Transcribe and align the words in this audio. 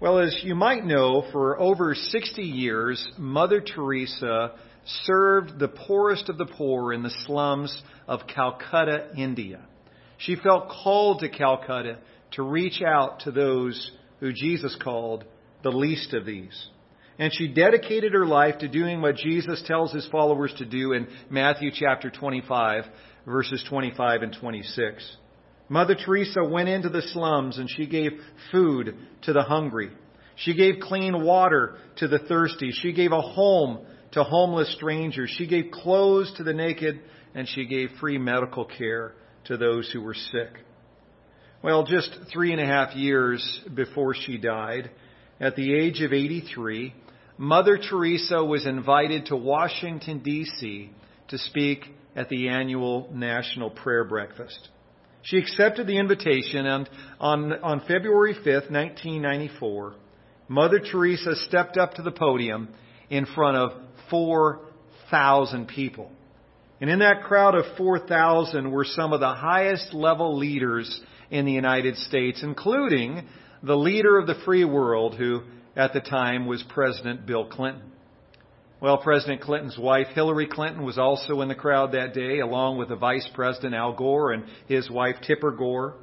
Well, 0.00 0.18
as 0.18 0.40
you 0.42 0.56
might 0.56 0.84
know, 0.84 1.24
for 1.30 1.58
over 1.58 1.94
60 1.94 2.42
years, 2.42 3.06
Mother 3.16 3.60
Teresa 3.60 4.52
served 5.04 5.60
the 5.60 5.68
poorest 5.68 6.28
of 6.28 6.36
the 6.36 6.46
poor 6.46 6.92
in 6.92 7.04
the 7.04 7.14
slums 7.26 7.82
of 8.08 8.26
Calcutta, 8.26 9.10
India. 9.16 9.60
She 10.18 10.34
felt 10.34 10.68
called 10.68 11.20
to 11.20 11.28
Calcutta 11.28 11.98
to 12.32 12.42
reach 12.42 12.82
out 12.82 13.20
to 13.20 13.30
those 13.30 13.92
who 14.18 14.32
Jesus 14.32 14.76
called 14.82 15.24
the 15.62 15.70
least 15.70 16.12
of 16.12 16.26
these. 16.26 16.68
And 17.20 17.32
she 17.32 17.46
dedicated 17.46 18.14
her 18.14 18.26
life 18.26 18.58
to 18.58 18.68
doing 18.68 19.00
what 19.00 19.14
Jesus 19.14 19.62
tells 19.64 19.92
his 19.92 20.08
followers 20.10 20.52
to 20.58 20.64
do 20.64 20.92
in 20.92 21.06
Matthew 21.30 21.70
chapter 21.72 22.10
25, 22.10 22.84
verses 23.26 23.64
25 23.68 24.22
and 24.22 24.36
26. 24.40 25.16
Mother 25.68 25.94
Teresa 25.94 26.44
went 26.44 26.68
into 26.68 26.88
the 26.88 27.02
slums 27.02 27.58
and 27.58 27.68
she 27.70 27.86
gave 27.86 28.12
food 28.52 28.96
to 29.22 29.32
the 29.32 29.42
hungry. 29.42 29.90
She 30.36 30.54
gave 30.54 30.80
clean 30.80 31.24
water 31.24 31.76
to 31.96 32.08
the 32.08 32.18
thirsty. 32.18 32.70
She 32.72 32.92
gave 32.92 33.12
a 33.12 33.20
home 33.20 33.86
to 34.12 34.24
homeless 34.24 34.74
strangers. 34.74 35.32
She 35.36 35.46
gave 35.46 35.70
clothes 35.70 36.32
to 36.36 36.44
the 36.44 36.52
naked 36.52 37.00
and 37.34 37.48
she 37.48 37.66
gave 37.66 37.90
free 38.00 38.18
medical 38.18 38.64
care 38.64 39.14
to 39.44 39.56
those 39.56 39.90
who 39.92 40.00
were 40.00 40.14
sick. 40.14 40.50
Well, 41.62 41.84
just 41.84 42.10
three 42.32 42.52
and 42.52 42.60
a 42.60 42.66
half 42.66 42.94
years 42.94 43.62
before 43.74 44.14
she 44.14 44.36
died, 44.36 44.90
at 45.40 45.56
the 45.56 45.74
age 45.74 46.02
of 46.02 46.12
83, 46.12 46.94
Mother 47.38 47.78
Teresa 47.78 48.44
was 48.44 48.66
invited 48.66 49.26
to 49.26 49.36
Washington, 49.36 50.20
D.C. 50.22 50.90
to 51.28 51.38
speak 51.38 51.86
at 52.14 52.28
the 52.28 52.48
annual 52.48 53.08
National 53.12 53.70
Prayer 53.70 54.04
Breakfast. 54.04 54.68
She 55.24 55.38
accepted 55.38 55.86
the 55.86 55.98
invitation, 55.98 56.66
and 56.66 56.88
on, 57.18 57.52
on 57.62 57.80
February 57.80 58.34
5th, 58.34 58.70
1994, 58.70 59.94
Mother 60.48 60.80
Teresa 60.80 61.34
stepped 61.36 61.78
up 61.78 61.94
to 61.94 62.02
the 62.02 62.10
podium 62.10 62.68
in 63.08 63.24
front 63.24 63.56
of 63.56 63.72
4,000 64.10 65.66
people. 65.66 66.12
And 66.78 66.90
in 66.90 66.98
that 66.98 67.22
crowd 67.22 67.54
of 67.54 67.64
4,000 67.78 68.70
were 68.70 68.84
some 68.84 69.14
of 69.14 69.20
the 69.20 69.34
highest 69.34 69.94
level 69.94 70.36
leaders 70.36 71.00
in 71.30 71.46
the 71.46 71.52
United 71.52 71.96
States, 71.96 72.42
including 72.42 73.26
the 73.62 73.76
leader 73.76 74.18
of 74.18 74.26
the 74.26 74.42
free 74.44 74.64
world, 74.64 75.14
who 75.14 75.42
at 75.74 75.94
the 75.94 76.00
time 76.00 76.46
was 76.46 76.62
President 76.68 77.24
Bill 77.24 77.46
Clinton. 77.46 77.93
Well, 78.84 78.98
President 78.98 79.40
Clinton's 79.40 79.78
wife, 79.78 80.08
Hillary 80.08 80.46
Clinton, 80.46 80.84
was 80.84 80.98
also 80.98 81.40
in 81.40 81.48
the 81.48 81.54
crowd 81.54 81.92
that 81.92 82.12
day, 82.12 82.40
along 82.40 82.76
with 82.76 82.90
the 82.90 82.96
Vice 82.96 83.26
President 83.32 83.74
Al 83.74 83.94
Gore 83.94 84.32
and 84.32 84.44
his 84.68 84.90
wife 84.90 85.16
Tipper 85.26 85.52
Gore. 85.52 85.94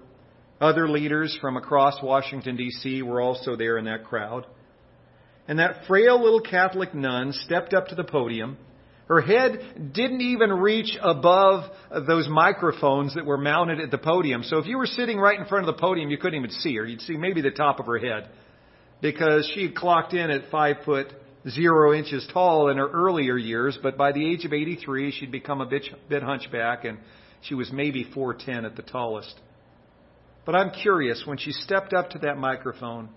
Other 0.60 0.90
leaders 0.90 1.38
from 1.40 1.58
across 1.58 2.02
Washington, 2.02 2.56
D.C. 2.56 3.04
were 3.04 3.22
also 3.22 3.56
there 3.56 3.78
in 3.78 3.86
that 3.86 4.06
crowd. 4.06 4.48
And 5.48 5.60
that 5.60 5.86
frail 5.86 6.24
little 6.24 6.42
Catholic 6.42 6.96
nun 6.96 7.34
stepped 7.34 7.76
up 7.76 7.90
to 7.90 7.96
the 7.96 8.04
podium. 8.04 8.58
Her 9.08 9.22
head 9.22 9.92
didn't 9.94 10.22
even 10.22 10.50
reach 10.50 10.98
above 11.04 11.70
those 12.08 12.28
microphones 12.28 13.14
that 13.14 13.28
were 13.28 13.38
mounted 13.38 13.80
at 13.80 13.92
the 13.92 14.00
podium. 14.00 14.42
So 14.42 14.58
if 14.58 14.66
you 14.66 14.80
were 14.80 14.88
sitting 14.88 15.20
right 15.20 15.40
in 15.40 15.46
front 15.46 15.70
of 15.70 15.76
the 15.76 15.80
podium, 15.80 16.10
you 16.10 16.18
couldn't 16.18 16.40
even 16.40 16.50
see 16.50 16.76
her. 16.78 16.86
You'd 16.88 17.02
see 17.02 17.16
maybe 17.16 17.42
the 17.42 17.52
top 17.52 17.80
of 17.80 17.86
her 17.86 18.00
head 18.00 18.30
because 19.02 19.52
she 19.54 19.68
had 19.68 19.76
clocked 19.76 20.16
in 20.16 20.32
at 20.32 20.50
five 20.50 20.78
foot 20.84 21.14
zero 21.50 21.94
inches 21.94 22.28
tall 22.32 22.70
in 22.70 22.78
her 22.78 22.90
earlier 22.90 23.38
years, 23.38 23.78
but 23.82 23.98
by 23.98 24.12
the 24.12 24.32
age 24.32 24.46
of 24.46 24.54
83, 24.54 25.12
she'd 25.12 25.32
become 25.32 25.62
a 25.62 25.66
bit, 25.66 25.88
bit 26.10 26.22
hunchback, 26.24 26.86
and 26.86 27.00
she 27.42 27.56
was 27.56 27.72
maybe 27.72 28.06
4'10 28.06 28.66
at 28.66 28.76
the 28.76 28.84
tallest. 28.84 29.34
But 30.46 30.56
I'm 30.56 30.72
curious, 30.72 31.24
when 31.26 31.38
she 31.38 31.52
stepped 31.52 31.94
up 31.94 32.12
to 32.12 32.20
that 32.20 32.38
microphone, 32.38 33.10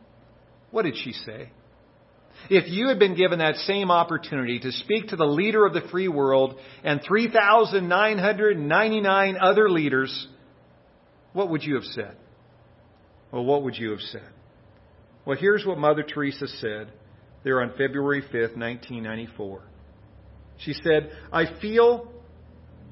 what 0.71 0.83
did 0.83 0.97
she 0.97 1.13
say? 1.13 1.51
If 2.51 2.69
you 2.69 2.89
had 2.89 2.99
been 2.99 3.17
given 3.17 3.39
that 3.39 3.55
same 3.57 3.91
opportunity 3.91 4.59
to 4.61 4.71
speak 4.73 5.09
to 5.09 5.17
the 5.17 5.25
leader 5.25 5.65
of 5.65 5.73
the 5.73 5.89
free 5.91 6.09
world 6.09 6.59
and 6.83 7.01
3,999 7.07 9.37
other 9.41 9.71
leaders, 9.71 10.27
what 11.33 11.49
would 11.51 11.63
you 11.63 11.77
have 11.77 11.85
said? 11.85 12.17
Well, 13.31 13.45
what 13.45 13.63
would 13.63 13.77
you 13.77 13.93
have 13.93 14.01
said? 14.01 14.29
Well, 15.25 15.39
here's 15.39 15.65
what 15.65 15.79
Mother 15.79 16.03
Teresa 16.03 16.49
said 16.49 16.91
there 17.45 17.61
on 17.61 17.71
February 17.77 18.23
5th, 18.23 18.57
1994. 18.57 19.63
She 20.59 20.73
said, 20.73 21.13
I 21.33 21.61
feel 21.61 22.11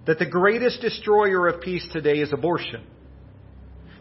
that 0.06 0.18
the 0.18 0.26
greatest 0.26 0.80
destroyer 0.80 1.48
of 1.48 1.62
peace 1.62 1.86
today 1.92 2.18
is 2.18 2.32
abortion. 2.32 2.84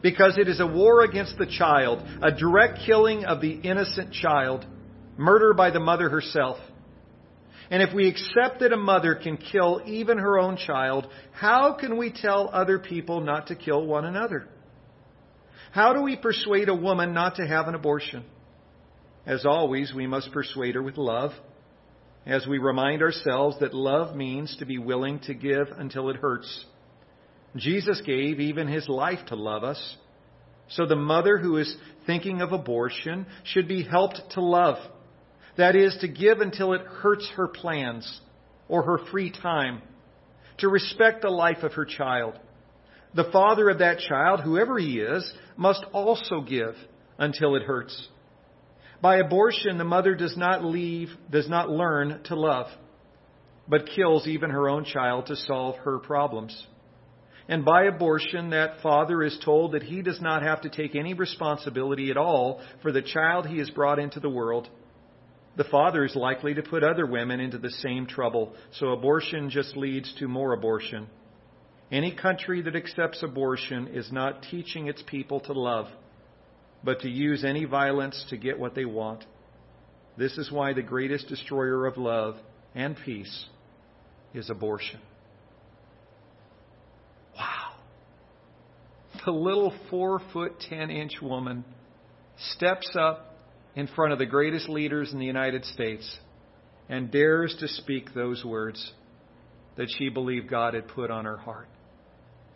Because 0.01 0.37
it 0.37 0.47
is 0.47 0.59
a 0.59 0.67
war 0.67 1.03
against 1.03 1.37
the 1.37 1.45
child, 1.45 2.05
a 2.21 2.31
direct 2.31 2.79
killing 2.85 3.23
of 3.23 3.39
the 3.39 3.51
innocent 3.51 4.11
child, 4.11 4.65
murder 5.15 5.53
by 5.53 5.69
the 5.71 5.79
mother 5.79 6.09
herself. 6.09 6.57
And 7.69 7.81
if 7.81 7.93
we 7.93 8.09
accept 8.09 8.59
that 8.59 8.73
a 8.73 8.77
mother 8.77 9.15
can 9.15 9.37
kill 9.37 9.81
even 9.85 10.17
her 10.17 10.37
own 10.37 10.57
child, 10.57 11.07
how 11.31 11.73
can 11.79 11.97
we 11.97 12.11
tell 12.11 12.49
other 12.51 12.79
people 12.79 13.21
not 13.21 13.47
to 13.47 13.55
kill 13.55 13.85
one 13.85 14.03
another? 14.03 14.49
How 15.71 15.93
do 15.93 16.01
we 16.01 16.17
persuade 16.17 16.67
a 16.67 16.75
woman 16.75 17.13
not 17.13 17.35
to 17.35 17.47
have 17.47 17.69
an 17.69 17.75
abortion? 17.75 18.25
As 19.25 19.45
always, 19.45 19.93
we 19.93 20.07
must 20.07 20.31
persuade 20.31 20.75
her 20.75 20.81
with 20.81 20.97
love, 20.97 21.31
as 22.25 22.47
we 22.47 22.57
remind 22.57 23.01
ourselves 23.01 23.57
that 23.59 23.73
love 23.73 24.15
means 24.15 24.55
to 24.57 24.65
be 24.65 24.77
willing 24.77 25.19
to 25.21 25.33
give 25.33 25.67
until 25.77 26.09
it 26.09 26.17
hurts. 26.17 26.65
Jesus 27.55 28.01
gave 28.05 28.39
even 28.39 28.67
his 28.67 28.87
life 28.87 29.19
to 29.27 29.35
love 29.35 29.63
us. 29.63 29.97
So 30.69 30.85
the 30.85 30.95
mother 30.95 31.37
who 31.37 31.57
is 31.57 31.75
thinking 32.05 32.41
of 32.41 32.51
abortion 32.51 33.25
should 33.43 33.67
be 33.67 33.83
helped 33.83 34.21
to 34.31 34.41
love. 34.41 34.77
That 35.57 35.75
is, 35.75 35.97
to 36.01 36.07
give 36.07 36.39
until 36.39 36.73
it 36.73 36.81
hurts 36.81 37.29
her 37.35 37.47
plans 37.47 38.21
or 38.69 38.83
her 38.83 38.99
free 39.11 39.31
time, 39.31 39.81
to 40.59 40.69
respect 40.69 41.21
the 41.21 41.29
life 41.29 41.63
of 41.63 41.73
her 41.73 41.85
child. 41.85 42.39
The 43.13 43.29
father 43.31 43.69
of 43.69 43.79
that 43.79 43.99
child, 43.99 44.39
whoever 44.39 44.79
he 44.79 44.99
is, 44.99 45.31
must 45.57 45.83
also 45.91 46.41
give 46.41 46.75
until 47.17 47.55
it 47.55 47.63
hurts. 47.63 48.07
By 49.01 49.17
abortion, 49.17 49.79
the 49.79 49.83
mother 49.83 50.13
does 50.13 50.37
not 50.37 50.63
leave, 50.63 51.09
does 51.29 51.49
not 51.49 51.69
learn 51.69 52.21
to 52.25 52.35
love, 52.35 52.67
but 53.67 53.89
kills 53.95 54.27
even 54.27 54.51
her 54.51 54.69
own 54.69 54.85
child 54.85 55.25
to 55.27 55.35
solve 55.35 55.75
her 55.77 55.97
problems. 55.97 56.67
And 57.47 57.65
by 57.65 57.85
abortion, 57.85 58.51
that 58.51 58.81
father 58.83 59.23
is 59.23 59.37
told 59.43 59.71
that 59.71 59.83
he 59.83 60.03
does 60.03 60.21
not 60.21 60.43
have 60.43 60.61
to 60.61 60.69
take 60.69 60.95
any 60.95 61.15
responsibility 61.15 62.11
at 62.11 62.17
all 62.17 62.61
for 62.83 62.91
the 62.91 63.01
child 63.01 63.47
he 63.47 63.57
has 63.57 63.71
brought 63.71 63.97
into 63.97 64.19
the 64.19 64.29
world. 64.29 64.69
The 65.57 65.63
father 65.65 66.05
is 66.05 66.15
likely 66.15 66.53
to 66.53 66.61
put 66.61 66.83
other 66.83 67.05
women 67.05 67.39
into 67.39 67.57
the 67.57 67.71
same 67.71 68.05
trouble, 68.05 68.53
so 68.73 68.89
abortion 68.89 69.49
just 69.49 69.75
leads 69.75 70.13
to 70.19 70.27
more 70.27 70.53
abortion. 70.53 71.07
Any 71.91 72.15
country 72.15 72.61
that 72.61 72.75
accepts 72.75 73.21
abortion 73.23 73.87
is 73.87 74.11
not 74.11 74.43
teaching 74.43 74.87
its 74.87 75.01
people 75.01 75.41
to 75.41 75.53
love 75.53 75.87
but 76.83 77.01
to 77.01 77.09
use 77.09 77.43
any 77.43 77.65
violence 77.65 78.25
to 78.29 78.37
get 78.37 78.59
what 78.59 78.75
they 78.75 78.85
want. 78.85 79.23
This 80.17 80.37
is 80.37 80.51
why 80.51 80.73
the 80.73 80.81
greatest 80.81 81.27
destroyer 81.27 81.85
of 81.85 81.97
love 81.97 82.35
and 82.75 82.97
peace 83.05 83.45
is 84.33 84.49
abortion. 84.49 84.99
Wow. 87.37 87.73
The 89.25 89.31
little 89.31 89.73
four 89.89 90.21
foot 90.33 90.59
ten 90.69 90.89
inch 90.89 91.21
woman 91.21 91.63
steps 92.53 92.89
up 92.99 93.35
in 93.75 93.87
front 93.87 94.13
of 94.13 94.19
the 94.19 94.25
greatest 94.25 94.67
leaders 94.67 95.13
in 95.13 95.19
the 95.19 95.25
United 95.25 95.65
States 95.65 96.17
and 96.89 97.11
dares 97.11 97.55
to 97.59 97.67
speak 97.67 98.13
those 98.13 98.43
words 98.43 98.91
that 99.77 99.87
she 99.97 100.09
believed 100.09 100.49
God 100.49 100.73
had 100.73 100.87
put 100.89 101.09
on 101.09 101.25
her 101.25 101.37
heart. 101.37 101.69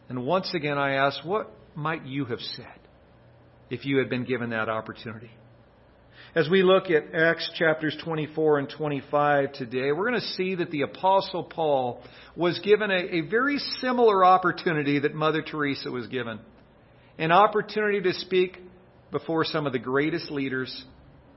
And 0.09 0.25
once 0.25 0.53
again, 0.53 0.77
I 0.77 0.95
ask, 0.95 1.23
what 1.23 1.51
might 1.73 2.05
you 2.05 2.25
have 2.25 2.39
said? 2.39 2.79
If 3.69 3.85
you 3.85 3.97
had 3.97 4.09
been 4.09 4.25
given 4.25 4.51
that 4.51 4.69
opportunity. 4.69 5.31
As 6.35 6.49
we 6.49 6.63
look 6.63 6.90
at 6.90 7.16
Acts 7.16 7.49
chapters 7.55 7.95
24 8.03 8.59
and 8.59 8.69
25 8.69 9.53
today, 9.53 9.93
we're 9.93 10.09
going 10.09 10.19
to 10.19 10.28
see 10.35 10.55
that 10.55 10.69
the 10.69 10.81
Apostle 10.81 11.45
Paul 11.45 12.03
was 12.35 12.59
given 12.59 12.91
a, 12.91 13.17
a, 13.17 13.22
very 13.22 13.57
similar 13.79 14.25
opportunity 14.25 14.99
that 14.99 15.16
Mother 15.16 15.41
Teresa 15.41 15.90
was 15.90 16.07
given. 16.07 16.40
An 17.17 17.31
opportunity 17.31 18.01
to 18.01 18.13
speak 18.13 18.57
before 19.11 19.45
some 19.45 19.66
of 19.66 19.72
the 19.72 19.79
greatest 19.79 20.29
leaders 20.29 20.84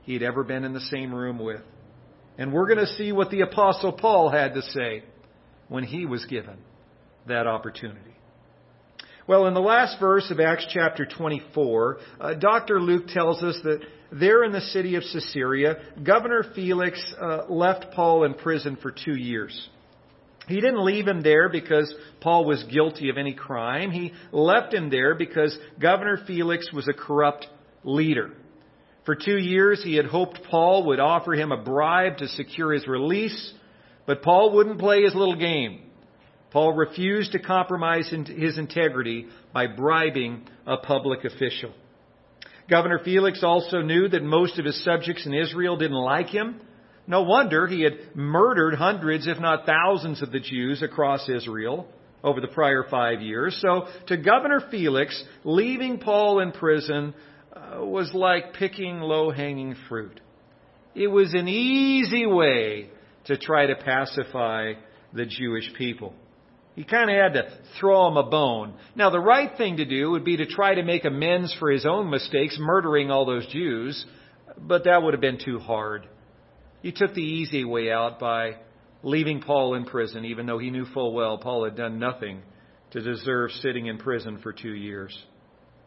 he 0.03 0.11
had 0.11 0.21
ever 0.21 0.43
been 0.43 0.65
in 0.65 0.73
the 0.73 0.81
same 0.81 1.13
room 1.13 1.39
with. 1.39 1.61
And 2.37 2.51
we're 2.51 2.67
going 2.67 2.85
to 2.85 2.93
see 2.93 3.13
what 3.13 3.29
the 3.29 3.41
Apostle 3.41 3.93
Paul 3.93 4.29
had 4.29 4.53
to 4.55 4.61
say 4.61 5.03
when 5.69 5.85
he 5.85 6.05
was 6.05 6.25
given 6.25 6.57
that 7.27 7.47
opportunity. 7.47 8.18
Well, 9.29 9.45
in 9.45 9.53
the 9.53 9.59
last 9.59 9.99
verse 9.99 10.31
of 10.31 10.39
Acts 10.39 10.65
chapter 10.73 11.05
24, 11.05 11.97
uh, 12.19 12.33
Dr. 12.33 12.81
Luke 12.81 13.09
tells 13.09 13.43
us 13.43 13.59
that 13.63 13.81
there 14.11 14.43
in 14.43 14.51
the 14.51 14.59
city 14.59 14.95
of 14.95 15.03
Caesarea, 15.03 15.75
Governor 16.01 16.43
Felix 16.55 16.99
uh, 17.21 17.45
left 17.47 17.93
Paul 17.93 18.23
in 18.23 18.33
prison 18.33 18.75
for 18.81 18.91
two 18.91 19.13
years. 19.13 19.69
He 20.47 20.55
didn't 20.55 20.83
leave 20.83 21.07
him 21.07 21.21
there 21.21 21.47
because 21.47 21.93
Paul 22.21 22.45
was 22.45 22.63
guilty 22.71 23.11
of 23.11 23.19
any 23.19 23.35
crime. 23.35 23.91
He 23.91 24.13
left 24.31 24.73
him 24.73 24.89
there 24.89 25.13
because 25.13 25.55
Governor 25.79 26.23
Felix 26.25 26.73
was 26.73 26.87
a 26.87 26.93
corrupt 26.93 27.45
leader. 27.83 28.31
For 29.05 29.13
two 29.13 29.37
years, 29.37 29.83
he 29.83 29.95
had 29.95 30.07
hoped 30.07 30.39
Paul 30.49 30.87
would 30.87 30.99
offer 30.99 31.33
him 31.33 31.51
a 31.51 31.63
bribe 31.63 32.17
to 32.17 32.27
secure 32.29 32.73
his 32.73 32.87
release, 32.87 33.53
but 34.07 34.23
Paul 34.23 34.55
wouldn't 34.55 34.79
play 34.79 35.03
his 35.03 35.13
little 35.13 35.37
game. 35.37 35.83
Paul 36.51 36.73
refused 36.73 37.33
to 37.33 37.39
compromise 37.39 38.09
his 38.09 38.57
integrity 38.57 39.27
by 39.53 39.67
bribing 39.67 40.47
a 40.65 40.77
public 40.77 41.23
official. 41.23 41.71
Governor 42.69 42.99
Felix 43.03 43.43
also 43.43 43.81
knew 43.81 44.07
that 44.07 44.23
most 44.23 44.59
of 44.59 44.65
his 44.65 44.83
subjects 44.83 45.25
in 45.25 45.33
Israel 45.33 45.77
didn't 45.77 45.97
like 45.97 46.27
him. 46.27 46.61
No 47.07 47.23
wonder 47.23 47.65
he 47.65 47.81
had 47.81 48.15
murdered 48.15 48.75
hundreds, 48.75 49.27
if 49.27 49.39
not 49.39 49.65
thousands, 49.65 50.21
of 50.21 50.31
the 50.31 50.39
Jews 50.39 50.83
across 50.83 51.27
Israel 51.27 51.87
over 52.23 52.41
the 52.41 52.47
prior 52.47 52.83
five 52.89 53.21
years. 53.21 53.57
So 53.61 53.87
to 54.07 54.17
Governor 54.17 54.61
Felix, 54.69 55.23
leaving 55.43 55.99
Paul 55.99 56.39
in 56.41 56.51
prison 56.51 57.13
uh, 57.51 57.83
was 57.83 58.11
like 58.13 58.53
picking 58.53 58.99
low 58.99 59.31
hanging 59.31 59.75
fruit. 59.87 60.19
It 60.93 61.07
was 61.07 61.33
an 61.33 61.47
easy 61.47 62.25
way 62.25 62.89
to 63.25 63.37
try 63.37 63.67
to 63.67 63.75
pacify 63.75 64.73
the 65.13 65.25
Jewish 65.25 65.73
people. 65.75 66.13
He 66.79 66.85
kind 66.85 67.11
of 67.11 67.17
had 67.17 67.33
to 67.33 67.51
throw 67.77 68.07
him 68.07 68.15
a 68.15 68.23
bone. 68.23 68.73
Now, 68.95 69.09
the 69.09 69.19
right 69.19 69.51
thing 69.57 69.75
to 69.77 69.85
do 69.85 70.11
would 70.11 70.23
be 70.23 70.37
to 70.37 70.45
try 70.45 70.75
to 70.75 70.81
make 70.81 71.03
amends 71.03 71.53
for 71.59 71.69
his 71.69 71.85
own 71.85 72.09
mistakes, 72.09 72.55
murdering 72.57 73.11
all 73.11 73.25
those 73.25 73.45
Jews, 73.47 74.05
but 74.57 74.85
that 74.85 75.03
would 75.03 75.13
have 75.13 75.19
been 75.19 75.39
too 75.43 75.59
hard. 75.59 76.07
He 76.81 76.93
took 76.93 77.13
the 77.13 77.21
easy 77.21 77.65
way 77.65 77.91
out 77.91 78.17
by 78.17 78.59
leaving 79.03 79.41
Paul 79.41 79.73
in 79.73 79.83
prison, 79.83 80.23
even 80.23 80.45
though 80.45 80.57
he 80.57 80.69
knew 80.69 80.85
full 80.85 81.11
well 81.13 81.37
Paul 81.37 81.65
had 81.65 81.75
done 81.75 81.99
nothing 81.99 82.43
to 82.91 83.01
deserve 83.01 83.51
sitting 83.51 83.87
in 83.87 83.97
prison 83.97 84.39
for 84.41 84.53
two 84.53 84.73
years. 84.73 85.21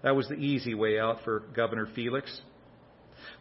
That 0.03 0.15
was 0.15 0.29
the 0.29 0.35
easy 0.35 0.75
way 0.75 1.01
out 1.01 1.25
for 1.25 1.41
Governor 1.57 1.89
Felix. 1.95 2.39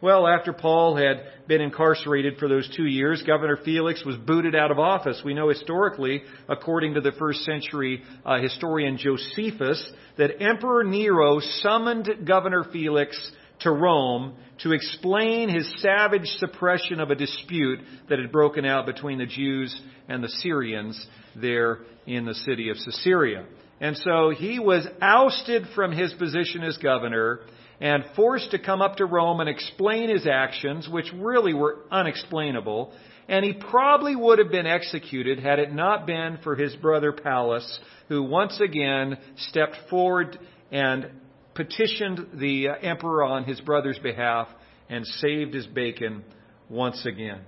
Well, 0.02 0.26
after 0.26 0.52
Paul 0.52 0.96
had 0.96 1.22
been 1.46 1.60
incarcerated 1.60 2.38
for 2.38 2.48
those 2.48 2.68
two 2.76 2.86
years, 2.86 3.22
Governor 3.22 3.56
Felix 3.64 4.04
was 4.04 4.16
booted 4.16 4.56
out 4.56 4.72
of 4.72 4.80
office. 4.80 5.22
We 5.24 5.32
know 5.32 5.48
historically, 5.48 6.24
according 6.48 6.94
to 6.94 7.00
the 7.00 7.12
first 7.12 7.44
century 7.44 8.02
uh, 8.26 8.40
historian 8.40 8.98
Josephus, 8.98 9.92
that 10.18 10.42
Emperor 10.42 10.82
Nero 10.82 11.38
summoned 11.38 12.26
Governor 12.26 12.64
Felix 12.72 13.16
to 13.60 13.70
Rome 13.70 14.34
to 14.64 14.72
explain 14.72 15.48
his 15.48 15.72
savage 15.80 16.26
suppression 16.38 16.98
of 16.98 17.10
a 17.12 17.14
dispute 17.14 17.78
that 18.08 18.18
had 18.18 18.32
broken 18.32 18.64
out 18.64 18.86
between 18.86 19.18
the 19.18 19.26
Jews 19.26 19.80
and 20.08 20.20
the 20.20 20.28
Syrians 20.28 21.06
there 21.36 21.78
in 22.06 22.24
the 22.24 22.34
city 22.34 22.70
of 22.70 22.76
Caesarea. 22.84 23.46
And 23.80 23.96
so 23.96 24.30
he 24.30 24.58
was 24.58 24.84
ousted 25.00 25.66
from 25.76 25.92
his 25.92 26.12
position 26.14 26.64
as 26.64 26.76
governor 26.78 27.42
and 27.82 28.04
forced 28.14 28.52
to 28.52 28.60
come 28.60 28.80
up 28.80 28.96
to 28.96 29.04
Rome 29.04 29.40
and 29.40 29.48
explain 29.48 30.08
his 30.08 30.24
actions, 30.24 30.88
which 30.88 31.12
really 31.12 31.52
were 31.52 31.80
unexplainable. 31.90 32.92
And 33.28 33.44
he 33.44 33.54
probably 33.54 34.14
would 34.14 34.38
have 34.38 34.52
been 34.52 34.68
executed 34.68 35.40
had 35.40 35.58
it 35.58 35.74
not 35.74 36.06
been 36.06 36.38
for 36.44 36.54
his 36.54 36.76
brother 36.76 37.10
Pallas, 37.10 37.80
who 38.08 38.22
once 38.22 38.60
again 38.60 39.18
stepped 39.48 39.76
forward 39.90 40.38
and 40.70 41.10
petitioned 41.56 42.28
the 42.34 42.68
uh, 42.68 42.74
emperor 42.82 43.24
on 43.24 43.44
his 43.44 43.60
brother's 43.60 43.98
behalf 43.98 44.46
and 44.88 45.04
saved 45.04 45.52
his 45.52 45.66
bacon 45.66 46.22
once 46.70 47.04
again. 47.04 47.40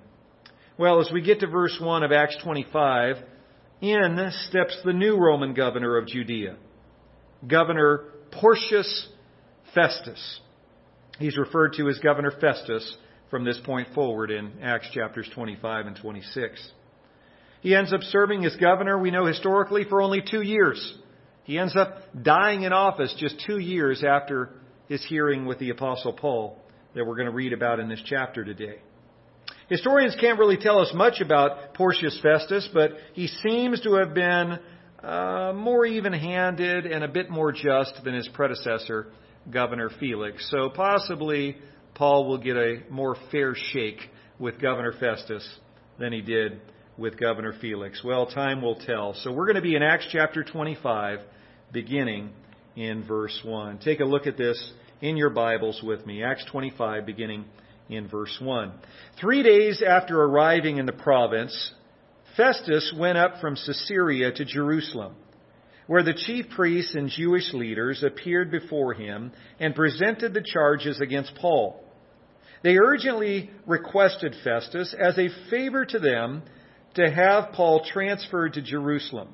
Well, 0.76 1.00
as 1.00 1.12
we 1.12 1.22
get 1.22 1.40
to 1.40 1.46
verse 1.46 1.78
1 1.80 2.02
of 2.02 2.10
Acts 2.10 2.38
25, 2.42 3.18
in 3.80 4.32
steps 4.48 4.76
the 4.84 4.92
new 4.92 5.16
Roman 5.16 5.54
governor 5.54 5.96
of 5.96 6.08
Judea, 6.08 6.56
Governor 7.46 8.06
Porcius 8.32 9.08
Festus. 9.74 10.40
He's 11.18 11.36
referred 11.36 11.74
to 11.74 11.88
as 11.88 11.98
Governor 11.98 12.32
Festus 12.40 12.96
from 13.30 13.44
this 13.44 13.58
point 13.64 13.88
forward 13.94 14.30
in 14.30 14.52
Acts 14.62 14.90
chapters 14.92 15.28
25 15.34 15.86
and 15.86 15.96
26. 15.96 16.70
He 17.60 17.74
ends 17.74 17.92
up 17.92 18.02
serving 18.02 18.44
as 18.44 18.54
governor, 18.56 18.98
we 18.98 19.10
know 19.10 19.26
historically, 19.26 19.84
for 19.84 20.02
only 20.02 20.22
two 20.22 20.42
years. 20.42 20.96
He 21.44 21.58
ends 21.58 21.76
up 21.76 21.98
dying 22.22 22.62
in 22.62 22.72
office 22.72 23.14
just 23.18 23.42
two 23.46 23.58
years 23.58 24.04
after 24.04 24.50
his 24.88 25.04
hearing 25.06 25.46
with 25.46 25.58
the 25.58 25.70
Apostle 25.70 26.12
Paul 26.12 26.58
that 26.94 27.04
we're 27.04 27.16
going 27.16 27.28
to 27.28 27.34
read 27.34 27.52
about 27.52 27.80
in 27.80 27.88
this 27.88 28.02
chapter 28.04 28.44
today. 28.44 28.76
Historians 29.68 30.16
can't 30.20 30.38
really 30.38 30.58
tell 30.58 30.78
us 30.78 30.92
much 30.94 31.20
about 31.20 31.74
Porcius 31.74 32.18
Festus, 32.22 32.68
but 32.72 32.92
he 33.14 33.26
seems 33.26 33.80
to 33.80 33.94
have 33.94 34.14
been 34.14 34.58
uh, 35.02 35.52
more 35.54 35.86
even 35.86 36.12
handed 36.12 36.86
and 36.86 37.02
a 37.02 37.08
bit 37.08 37.30
more 37.30 37.50
just 37.50 38.04
than 38.04 38.14
his 38.14 38.28
predecessor 38.28 39.08
Governor 39.50 39.90
Felix. 40.00 40.48
So 40.50 40.70
possibly 40.70 41.56
Paul 41.94 42.26
will 42.26 42.38
get 42.38 42.56
a 42.56 42.82
more 42.90 43.16
fair 43.30 43.54
shake 43.54 44.00
with 44.38 44.60
Governor 44.60 44.92
Festus 44.98 45.48
than 45.98 46.12
he 46.12 46.20
did 46.20 46.60
with 46.96 47.18
Governor 47.18 47.54
Felix. 47.60 48.02
Well, 48.04 48.26
time 48.26 48.62
will 48.62 48.76
tell. 48.76 49.14
So 49.14 49.32
we're 49.32 49.46
going 49.46 49.56
to 49.56 49.62
be 49.62 49.76
in 49.76 49.82
Acts 49.82 50.08
chapter 50.10 50.44
25, 50.44 51.20
beginning 51.72 52.30
in 52.76 53.04
verse 53.06 53.38
1. 53.44 53.78
Take 53.78 54.00
a 54.00 54.04
look 54.04 54.26
at 54.26 54.36
this 54.36 54.72
in 55.00 55.16
your 55.16 55.30
Bibles 55.30 55.80
with 55.82 56.06
me. 56.06 56.22
Acts 56.22 56.44
25, 56.50 57.06
beginning 57.06 57.44
in 57.88 58.08
verse 58.08 58.36
1. 58.40 58.72
Three 59.20 59.42
days 59.42 59.82
after 59.86 60.20
arriving 60.22 60.78
in 60.78 60.86
the 60.86 60.92
province, 60.92 61.72
Festus 62.36 62.94
went 62.98 63.18
up 63.18 63.40
from 63.40 63.54
Caesarea 63.54 64.32
to 64.32 64.44
Jerusalem 64.44 65.14
where 65.86 66.02
the 66.02 66.14
chief 66.14 66.46
priests 66.50 66.94
and 66.94 67.10
Jewish 67.10 67.52
leaders 67.52 68.02
appeared 68.02 68.50
before 68.50 68.94
him 68.94 69.32
and 69.60 69.74
presented 69.74 70.32
the 70.32 70.42
charges 70.42 71.00
against 71.00 71.34
Paul. 71.36 71.82
They 72.62 72.78
urgently 72.78 73.50
requested 73.66 74.34
Festus, 74.42 74.94
as 74.98 75.18
a 75.18 75.28
favor 75.50 75.84
to 75.84 75.98
them, 75.98 76.42
to 76.94 77.10
have 77.10 77.52
Paul 77.52 77.84
transferred 77.84 78.54
to 78.54 78.62
Jerusalem, 78.62 79.28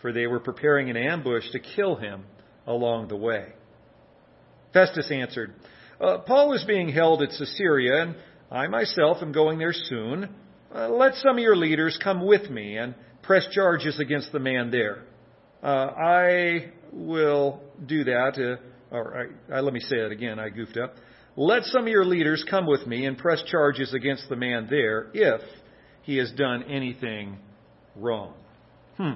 for 0.00 0.12
they 0.12 0.26
were 0.26 0.40
preparing 0.40 0.88
an 0.88 0.96
ambush 0.96 1.50
to 1.52 1.58
kill 1.58 1.96
him 1.96 2.24
along 2.66 3.08
the 3.08 3.16
way. 3.16 3.48
Festus 4.72 5.10
answered, 5.10 5.54
uh, 6.00 6.18
Paul 6.18 6.54
is 6.54 6.64
being 6.64 6.88
held 6.88 7.22
at 7.22 7.30
Caesarea, 7.30 8.02
and 8.02 8.16
I 8.50 8.68
myself 8.68 9.18
am 9.22 9.32
going 9.32 9.58
there 9.58 9.72
soon. 9.72 10.34
Uh, 10.74 10.88
let 10.88 11.14
some 11.16 11.36
of 11.36 11.42
your 11.42 11.56
leaders 11.56 11.98
come 12.02 12.26
with 12.26 12.50
me 12.50 12.76
and 12.76 12.94
press 13.22 13.46
charges 13.52 13.98
against 13.98 14.32
the 14.32 14.38
man 14.38 14.70
there. 14.70 15.02
Uh, 15.66 15.92
I 15.98 16.70
will 16.92 17.60
do 17.84 18.04
that. 18.04 18.38
Uh, 18.38 18.94
or 18.94 19.28
I, 19.50 19.56
I, 19.56 19.60
let 19.60 19.74
me 19.74 19.80
say 19.80 19.96
it 19.96 20.12
again. 20.12 20.38
I 20.38 20.48
goofed 20.48 20.76
up. 20.76 20.94
Let 21.34 21.64
some 21.64 21.82
of 21.82 21.88
your 21.88 22.04
leaders 22.04 22.44
come 22.48 22.66
with 22.66 22.86
me 22.86 23.04
and 23.04 23.18
press 23.18 23.42
charges 23.50 23.92
against 23.92 24.28
the 24.28 24.36
man 24.36 24.68
there 24.70 25.08
if 25.12 25.40
he 26.02 26.18
has 26.18 26.30
done 26.30 26.62
anything 26.70 27.38
wrong. 27.96 28.34
Hmm. 28.96 29.14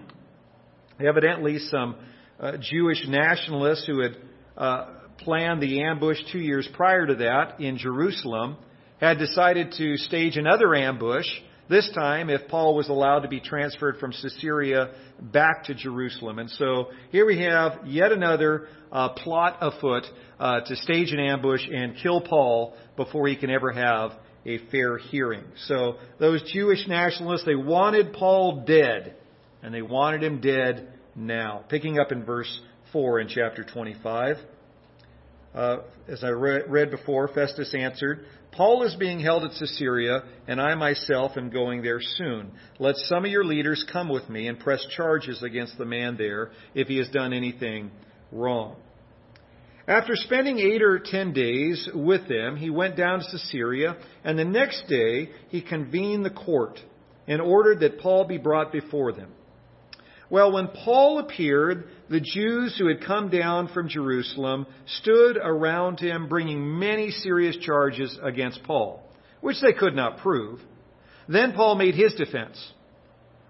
Evidently, 0.98 1.60
some 1.70 1.94
uh, 2.40 2.54
Jewish 2.60 3.06
nationalists 3.06 3.86
who 3.86 4.00
had 4.00 4.16
uh, 4.56 4.86
planned 5.18 5.62
the 5.62 5.82
ambush 5.84 6.18
two 6.32 6.40
years 6.40 6.68
prior 6.74 7.06
to 7.06 7.14
that 7.14 7.60
in 7.60 7.78
Jerusalem 7.78 8.56
had 9.00 9.18
decided 9.18 9.74
to 9.78 9.96
stage 9.98 10.36
another 10.36 10.74
ambush 10.74 11.26
this 11.70 11.88
time, 11.94 12.28
if 12.28 12.48
Paul 12.48 12.74
was 12.74 12.88
allowed 12.88 13.20
to 13.20 13.28
be 13.28 13.40
transferred 13.40 13.98
from 13.98 14.10
Caesarea 14.10 14.90
back 15.20 15.64
to 15.64 15.74
Jerusalem. 15.74 16.40
And 16.40 16.50
so 16.50 16.88
here 17.12 17.24
we 17.24 17.40
have 17.40 17.86
yet 17.86 18.10
another 18.10 18.66
uh, 18.90 19.10
plot 19.10 19.58
afoot 19.60 20.04
uh, 20.38 20.60
to 20.62 20.76
stage 20.76 21.12
an 21.12 21.20
ambush 21.20 21.62
and 21.72 21.96
kill 22.02 22.20
Paul 22.20 22.74
before 22.96 23.28
he 23.28 23.36
can 23.36 23.50
ever 23.50 23.70
have 23.70 24.12
a 24.44 24.58
fair 24.70 24.98
hearing. 24.98 25.44
So 25.66 25.98
those 26.18 26.42
Jewish 26.52 26.88
nationalists, 26.88 27.46
they 27.46 27.54
wanted 27.54 28.14
Paul 28.14 28.64
dead, 28.66 29.14
and 29.62 29.72
they 29.72 29.82
wanted 29.82 30.24
him 30.24 30.40
dead 30.40 30.92
now. 31.14 31.64
Picking 31.68 32.00
up 32.00 32.10
in 32.10 32.24
verse 32.24 32.60
4 32.92 33.20
in 33.20 33.28
chapter 33.28 33.62
25. 33.62 34.36
Uh, 35.54 35.78
as 36.08 36.24
I 36.24 36.28
read 36.28 36.90
before, 36.90 37.28
Festus 37.28 37.74
answered, 37.76 38.24
Paul 38.52 38.82
is 38.82 38.94
being 38.96 39.20
held 39.20 39.44
at 39.44 39.52
Caesarea, 39.58 40.24
and 40.48 40.60
I 40.60 40.74
myself 40.74 41.36
am 41.36 41.50
going 41.50 41.82
there 41.82 42.00
soon. 42.00 42.50
Let 42.78 42.96
some 42.96 43.24
of 43.24 43.30
your 43.30 43.44
leaders 43.44 43.84
come 43.92 44.08
with 44.08 44.28
me 44.28 44.48
and 44.48 44.58
press 44.58 44.84
charges 44.96 45.42
against 45.42 45.78
the 45.78 45.84
man 45.84 46.16
there 46.16 46.50
if 46.74 46.88
he 46.88 46.98
has 46.98 47.08
done 47.08 47.32
anything 47.32 47.90
wrong. 48.32 48.76
After 49.86 50.14
spending 50.14 50.58
eight 50.58 50.82
or 50.82 50.98
ten 50.98 51.32
days 51.32 51.88
with 51.94 52.28
them, 52.28 52.56
he 52.56 52.70
went 52.70 52.96
down 52.96 53.20
to 53.20 53.26
Caesarea, 53.26 53.96
and 54.24 54.38
the 54.38 54.44
next 54.44 54.86
day 54.88 55.30
he 55.48 55.62
convened 55.62 56.24
the 56.24 56.30
court 56.30 56.78
and 57.26 57.40
ordered 57.40 57.80
that 57.80 58.00
Paul 58.00 58.24
be 58.24 58.38
brought 58.38 58.72
before 58.72 59.12
them. 59.12 59.30
Well, 60.30 60.52
when 60.52 60.68
Paul 60.68 61.18
appeared, 61.18 61.88
the 62.08 62.20
Jews 62.20 62.76
who 62.78 62.86
had 62.86 63.04
come 63.04 63.30
down 63.30 63.68
from 63.68 63.88
Jerusalem 63.88 64.66
stood 64.86 65.36
around 65.36 65.98
him 65.98 66.28
bringing 66.28 66.78
many 66.78 67.10
serious 67.10 67.56
charges 67.56 68.16
against 68.22 68.62
Paul, 68.62 69.02
which 69.40 69.60
they 69.60 69.72
could 69.72 69.96
not 69.96 70.18
prove. 70.18 70.60
Then 71.28 71.52
Paul 71.52 71.74
made 71.74 71.96
his 71.96 72.14
defense. 72.14 72.72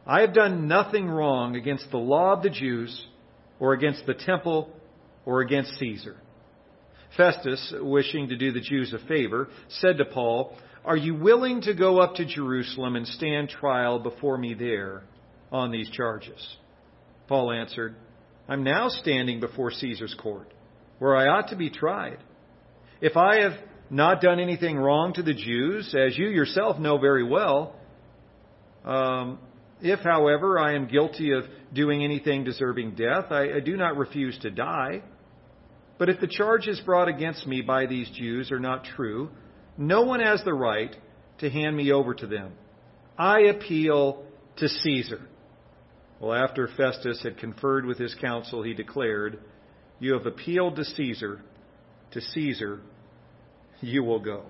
I 0.06 0.22
have 0.22 0.32
done 0.32 0.68
nothing 0.68 1.08
wrong 1.08 1.54
against 1.54 1.90
the 1.90 1.98
law 1.98 2.32
of 2.32 2.42
the 2.42 2.50
Jews 2.50 3.06
or 3.58 3.74
against 3.74 4.06
the 4.06 4.14
temple 4.14 4.70
or 5.26 5.42
against 5.42 5.78
Caesar. 5.78 6.16
Festus, 7.16 7.74
wishing 7.78 8.28
to 8.28 8.36
do 8.36 8.52
the 8.52 8.60
Jews 8.60 8.94
a 8.94 9.06
favor, 9.06 9.48
said 9.68 9.98
to 9.98 10.06
Paul, 10.06 10.56
Are 10.84 10.96
you 10.96 11.14
willing 11.14 11.60
to 11.62 11.74
go 11.74 12.00
up 12.00 12.14
to 12.14 12.24
Jerusalem 12.24 12.96
and 12.96 13.06
stand 13.06 13.50
trial 13.50 13.98
before 13.98 14.38
me 14.38 14.54
there 14.54 15.02
on 15.52 15.70
these 15.70 15.90
charges? 15.90 16.56
Paul 17.30 17.52
answered, 17.52 17.94
I'm 18.48 18.64
now 18.64 18.88
standing 18.88 19.38
before 19.38 19.70
Caesar's 19.70 20.16
court, 20.20 20.52
where 20.98 21.14
I 21.14 21.28
ought 21.28 21.50
to 21.50 21.56
be 21.56 21.70
tried. 21.70 22.18
If 23.00 23.16
I 23.16 23.42
have 23.42 23.52
not 23.88 24.20
done 24.20 24.40
anything 24.40 24.76
wrong 24.76 25.12
to 25.12 25.22
the 25.22 25.32
Jews, 25.32 25.94
as 25.94 26.18
you 26.18 26.26
yourself 26.26 26.80
know 26.80 26.98
very 26.98 27.22
well, 27.22 27.76
um, 28.84 29.38
if, 29.80 30.00
however, 30.00 30.58
I 30.58 30.74
am 30.74 30.88
guilty 30.88 31.30
of 31.30 31.44
doing 31.72 32.02
anything 32.02 32.42
deserving 32.42 32.96
death, 32.96 33.26
I, 33.30 33.52
I 33.52 33.60
do 33.60 33.76
not 33.76 33.96
refuse 33.96 34.36
to 34.38 34.50
die. 34.50 35.00
But 35.98 36.08
if 36.08 36.18
the 36.18 36.26
charges 36.26 36.80
brought 36.84 37.06
against 37.06 37.46
me 37.46 37.62
by 37.62 37.86
these 37.86 38.10
Jews 38.10 38.50
are 38.50 38.58
not 38.58 38.82
true, 38.82 39.30
no 39.78 40.02
one 40.02 40.18
has 40.18 40.42
the 40.44 40.52
right 40.52 40.96
to 41.38 41.48
hand 41.48 41.76
me 41.76 41.92
over 41.92 42.12
to 42.12 42.26
them. 42.26 42.54
I 43.16 43.42
appeal 43.42 44.24
to 44.56 44.68
Caesar. 44.68 45.20
Well, 46.20 46.34
after 46.34 46.68
Festus 46.76 47.22
had 47.22 47.38
conferred 47.38 47.86
with 47.86 47.98
his 47.98 48.14
council, 48.20 48.62
he 48.62 48.74
declared, 48.74 49.38
You 50.00 50.12
have 50.12 50.26
appealed 50.26 50.76
to 50.76 50.84
Caesar. 50.84 51.40
To 52.12 52.20
Caesar 52.20 52.80
you 53.80 54.04
will 54.04 54.20
go. 54.20 54.44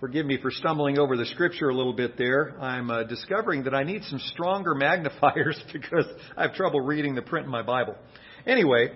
Forgive 0.00 0.26
me 0.26 0.38
for 0.42 0.50
stumbling 0.50 0.98
over 0.98 1.16
the 1.16 1.24
scripture 1.24 1.70
a 1.70 1.74
little 1.74 1.94
bit 1.94 2.18
there. 2.18 2.60
I'm 2.60 2.90
uh, 2.90 3.04
discovering 3.04 3.64
that 3.64 3.74
I 3.74 3.84
need 3.84 4.02
some 4.04 4.18
stronger 4.18 4.74
magnifiers 4.74 5.58
because 5.72 6.04
I 6.36 6.42
have 6.42 6.54
trouble 6.54 6.82
reading 6.82 7.14
the 7.14 7.22
print 7.22 7.46
in 7.46 7.52
my 7.52 7.62
Bible. 7.62 7.96
Anyway, 8.46 8.88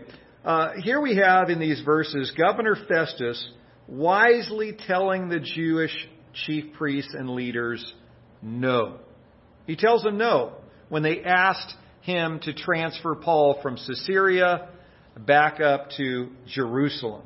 uh, 0.44 0.72
here 0.82 1.00
we 1.00 1.16
have 1.16 1.48
in 1.48 1.58
these 1.58 1.80
verses 1.80 2.30
Governor 2.36 2.76
Festus 2.88 3.48
wisely 3.88 4.76
telling 4.86 5.30
the 5.30 5.40
Jewish 5.40 5.96
chief 6.44 6.74
priests 6.74 7.14
and 7.14 7.30
leaders 7.30 7.94
no. 8.42 8.98
He 9.66 9.76
tells 9.76 10.02
them 10.02 10.18
no 10.18 10.56
when 10.88 11.02
they 11.02 11.22
asked 11.22 11.74
him 12.02 12.40
to 12.42 12.52
transfer 12.52 13.14
Paul 13.14 13.58
from 13.62 13.76
Caesarea 13.76 14.68
back 15.18 15.60
up 15.60 15.90
to 15.96 16.28
Jerusalem. 16.46 17.22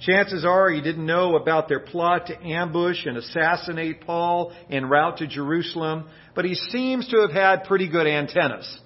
Chances 0.00 0.44
are 0.44 0.68
he 0.68 0.80
didn't 0.80 1.06
know 1.06 1.36
about 1.36 1.68
their 1.68 1.78
plot 1.78 2.26
to 2.26 2.44
ambush 2.44 3.06
and 3.06 3.16
assassinate 3.16 4.00
Paul 4.00 4.52
en 4.68 4.86
route 4.86 5.18
to 5.18 5.28
Jerusalem, 5.28 6.08
but 6.34 6.44
he 6.44 6.54
seems 6.54 7.06
to 7.08 7.20
have 7.20 7.30
had 7.30 7.64
pretty 7.64 7.88
good 7.88 8.08
antennas. 8.08 8.80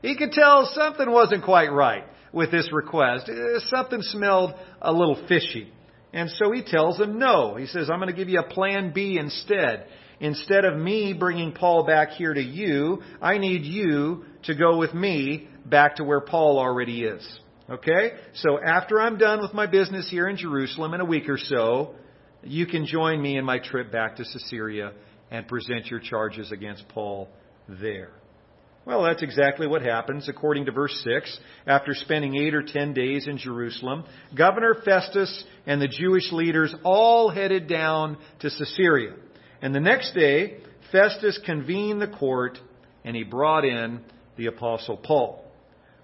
He 0.00 0.16
could 0.16 0.30
tell 0.30 0.70
something 0.72 1.10
wasn't 1.10 1.44
quite 1.44 1.72
right 1.72 2.04
with 2.32 2.52
this 2.52 2.70
request. 2.72 3.28
Uh, 3.28 3.58
something 3.66 4.00
smelled 4.00 4.54
a 4.80 4.92
little 4.92 5.26
fishy. 5.26 5.72
And 6.12 6.30
so 6.30 6.52
he 6.52 6.62
tells 6.62 6.98
them 6.98 7.18
no. 7.18 7.56
He 7.56 7.66
says, 7.66 7.90
I'm 7.90 7.98
going 7.98 8.10
to 8.10 8.16
give 8.16 8.28
you 8.28 8.40
a 8.40 8.48
plan 8.48 8.92
B 8.92 9.18
instead. 9.18 9.86
Instead 10.20 10.66
of 10.66 10.76
me 10.76 11.14
bringing 11.14 11.52
Paul 11.52 11.84
back 11.84 12.10
here 12.10 12.34
to 12.34 12.42
you, 12.42 13.02
I 13.22 13.38
need 13.38 13.64
you 13.64 14.24
to 14.44 14.54
go 14.54 14.76
with 14.76 14.92
me 14.94 15.48
back 15.64 15.96
to 15.96 16.04
where 16.04 16.20
Paul 16.20 16.58
already 16.58 17.04
is. 17.04 17.40
Okay? 17.70 18.12
So 18.34 18.58
after 18.62 19.00
I'm 19.00 19.16
done 19.16 19.40
with 19.40 19.54
my 19.54 19.66
business 19.66 20.10
here 20.10 20.28
in 20.28 20.36
Jerusalem 20.36 20.92
in 20.92 21.00
a 21.00 21.04
week 21.04 21.28
or 21.28 21.38
so, 21.38 21.94
you 22.42 22.66
can 22.66 22.86
join 22.86 23.20
me 23.20 23.36
in 23.38 23.44
my 23.44 23.58
trip 23.58 23.90
back 23.90 24.16
to 24.16 24.24
Caesarea 24.24 24.92
and 25.30 25.48
present 25.48 25.86
your 25.86 26.00
charges 26.00 26.52
against 26.52 26.88
Paul 26.88 27.28
there. 27.68 28.10
Well, 28.84 29.02
that's 29.02 29.22
exactly 29.22 29.66
what 29.66 29.82
happens 29.82 30.28
according 30.28 30.64
to 30.64 30.72
verse 30.72 30.98
6. 31.04 31.38
After 31.66 31.94
spending 31.94 32.36
eight 32.36 32.54
or 32.54 32.62
ten 32.62 32.92
days 32.92 33.28
in 33.28 33.36
Jerusalem, 33.36 34.04
Governor 34.34 34.74
Festus 34.84 35.44
and 35.66 35.80
the 35.80 35.88
Jewish 35.88 36.32
leaders 36.32 36.74
all 36.82 37.30
headed 37.30 37.68
down 37.68 38.16
to 38.40 38.50
Caesarea. 38.50 39.14
And 39.62 39.74
the 39.74 39.80
next 39.80 40.14
day, 40.14 40.58
Festus 40.90 41.38
convened 41.44 42.00
the 42.00 42.08
court 42.08 42.58
and 43.04 43.14
he 43.14 43.24
brought 43.24 43.64
in 43.64 44.00
the 44.36 44.46
Apostle 44.46 44.96
Paul. 44.96 45.44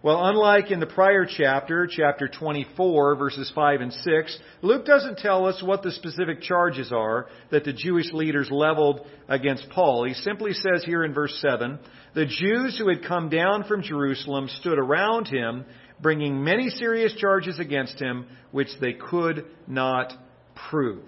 Well, 0.02 0.24
unlike 0.26 0.70
in 0.70 0.78
the 0.78 0.86
prior 0.86 1.26
chapter, 1.26 1.88
chapter 1.90 2.28
24, 2.28 3.16
verses 3.16 3.50
5 3.54 3.80
and 3.80 3.92
6, 3.92 4.38
Luke 4.62 4.84
doesn't 4.84 5.18
tell 5.18 5.46
us 5.46 5.60
what 5.64 5.82
the 5.82 5.90
specific 5.90 6.42
charges 6.42 6.92
are 6.92 7.26
that 7.50 7.64
the 7.64 7.72
Jewish 7.72 8.12
leaders 8.12 8.48
leveled 8.50 9.04
against 9.26 9.68
Paul. 9.70 10.04
He 10.04 10.14
simply 10.14 10.52
says 10.52 10.84
here 10.84 11.02
in 11.02 11.12
verse 11.12 11.36
7, 11.40 11.78
the 12.14 12.26
Jews 12.26 12.78
who 12.78 12.88
had 12.88 13.04
come 13.04 13.30
down 13.30 13.64
from 13.64 13.82
Jerusalem 13.82 14.48
stood 14.60 14.78
around 14.78 15.26
him, 15.26 15.64
bringing 16.00 16.44
many 16.44 16.68
serious 16.68 17.14
charges 17.14 17.58
against 17.58 17.98
him, 17.98 18.26
which 18.52 18.68
they 18.80 18.92
could 18.92 19.46
not 19.66 20.12
prove. 20.70 21.04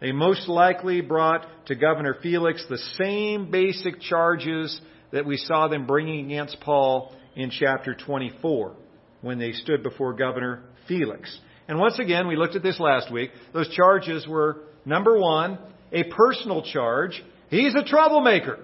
They 0.00 0.12
most 0.12 0.48
likely 0.48 1.00
brought 1.00 1.46
to 1.66 1.74
Governor 1.74 2.16
Felix 2.22 2.64
the 2.68 2.78
same 2.98 3.50
basic 3.50 4.00
charges 4.00 4.80
that 5.12 5.26
we 5.26 5.36
saw 5.36 5.68
them 5.68 5.86
bringing 5.86 6.26
against 6.26 6.60
Paul 6.60 7.14
in 7.34 7.50
chapter 7.50 7.94
24 7.94 8.74
when 9.22 9.38
they 9.38 9.52
stood 9.52 9.82
before 9.82 10.12
Governor 10.12 10.62
Felix. 10.86 11.36
And 11.66 11.78
once 11.78 11.98
again, 11.98 12.28
we 12.28 12.36
looked 12.36 12.56
at 12.56 12.62
this 12.62 12.78
last 12.78 13.12
week. 13.12 13.30
Those 13.52 13.68
charges 13.70 14.26
were 14.26 14.62
number 14.84 15.18
one, 15.18 15.58
a 15.92 16.04
personal 16.04 16.62
charge. 16.62 17.22
He's 17.50 17.74
a 17.74 17.84
troublemaker. 17.84 18.58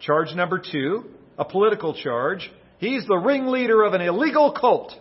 Charge 0.00 0.34
number 0.34 0.60
two, 0.60 1.04
a 1.38 1.44
political 1.44 1.94
charge. 1.94 2.50
He's 2.78 3.06
the 3.06 3.16
ringleader 3.16 3.82
of 3.84 3.94
an 3.94 4.00
illegal 4.00 4.52
cult. 4.52 4.92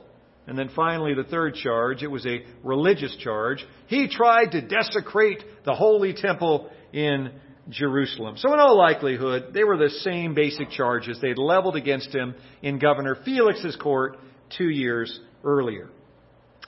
And 0.47 0.57
then 0.57 0.69
finally, 0.75 1.13
the 1.13 1.23
third 1.23 1.55
charge, 1.55 2.03
it 2.03 2.07
was 2.07 2.25
a 2.25 2.43
religious 2.63 3.15
charge. 3.17 3.65
He 3.87 4.07
tried 4.07 4.51
to 4.51 4.61
desecrate 4.61 5.43
the 5.65 5.75
holy 5.75 6.13
temple 6.13 6.69
in 6.91 7.31
Jerusalem. 7.69 8.37
So 8.37 8.53
in 8.53 8.59
all 8.59 8.77
likelihood, 8.77 9.53
they 9.53 9.63
were 9.63 9.77
the 9.77 9.89
same 9.89 10.33
basic 10.33 10.71
charges 10.71 11.19
they'd 11.21 11.37
leveled 11.37 11.75
against 11.75 12.13
him 12.13 12.35
in 12.61 12.79
Governor 12.79 13.17
Felix's 13.23 13.75
court 13.75 14.17
two 14.57 14.69
years 14.69 15.19
earlier. 15.43 15.89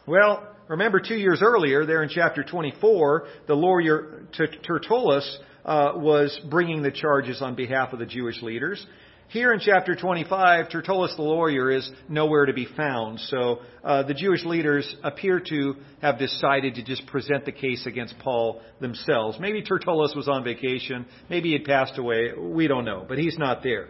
Well, 0.05 0.47
remember 0.67 0.99
two 0.99 1.15
years 1.15 1.41
earlier, 1.41 1.85
there 1.85 2.03
in 2.03 2.09
chapter 2.09 2.43
24, 2.43 3.27
the 3.47 3.55
lawyer 3.55 4.27
Tertullus 4.31 5.39
uh, 5.65 5.93
was 5.95 6.39
bringing 6.49 6.83
the 6.83 6.91
charges 6.91 7.41
on 7.41 7.55
behalf 7.55 7.93
of 7.93 7.99
the 7.99 8.05
Jewish 8.05 8.41
leaders. 8.41 8.85
Here 9.29 9.51
in 9.51 9.59
chapter 9.59 9.95
25, 9.95 10.69
Tertullus 10.69 11.15
the 11.15 11.23
lawyer 11.23 11.71
is 11.71 11.89
nowhere 12.07 12.45
to 12.45 12.53
be 12.53 12.67
found. 12.77 13.19
So 13.19 13.61
uh, 13.83 14.03
the 14.03 14.13
Jewish 14.13 14.45
leaders 14.45 14.95
appear 15.03 15.39
to 15.49 15.75
have 16.01 16.19
decided 16.19 16.75
to 16.75 16.83
just 16.83 17.07
present 17.07 17.45
the 17.45 17.51
case 17.51 17.87
against 17.87 18.19
Paul 18.19 18.61
themselves. 18.79 19.37
Maybe 19.39 19.63
Tertullus 19.63 20.13
was 20.15 20.27
on 20.27 20.43
vacation. 20.43 21.07
Maybe 21.29 21.49
he 21.49 21.53
had 21.53 21.63
passed 21.63 21.97
away. 21.97 22.31
We 22.37 22.67
don't 22.67 22.85
know. 22.85 23.05
But 23.07 23.17
he's 23.17 23.37
not 23.37 23.63
there. 23.63 23.87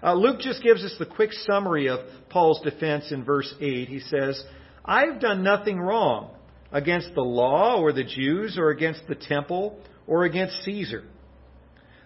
Uh, 0.00 0.14
Luke 0.14 0.38
just 0.38 0.62
gives 0.62 0.84
us 0.84 0.94
the 0.98 1.06
quick 1.06 1.32
summary 1.32 1.88
of 1.88 2.00
Paul's 2.28 2.60
defense 2.60 3.10
in 3.10 3.24
verse 3.24 3.52
8. 3.60 3.88
He 3.88 4.00
says, 4.00 4.40
I've 4.84 5.20
done 5.20 5.42
nothing 5.42 5.80
wrong 5.80 6.30
against 6.70 7.14
the 7.14 7.22
law 7.22 7.80
or 7.80 7.92
the 7.92 8.04
Jews 8.04 8.56
or 8.58 8.70
against 8.70 9.08
the 9.08 9.16
temple 9.16 9.80
or 10.06 10.24
against 10.24 10.62
Caesar. 10.62 11.04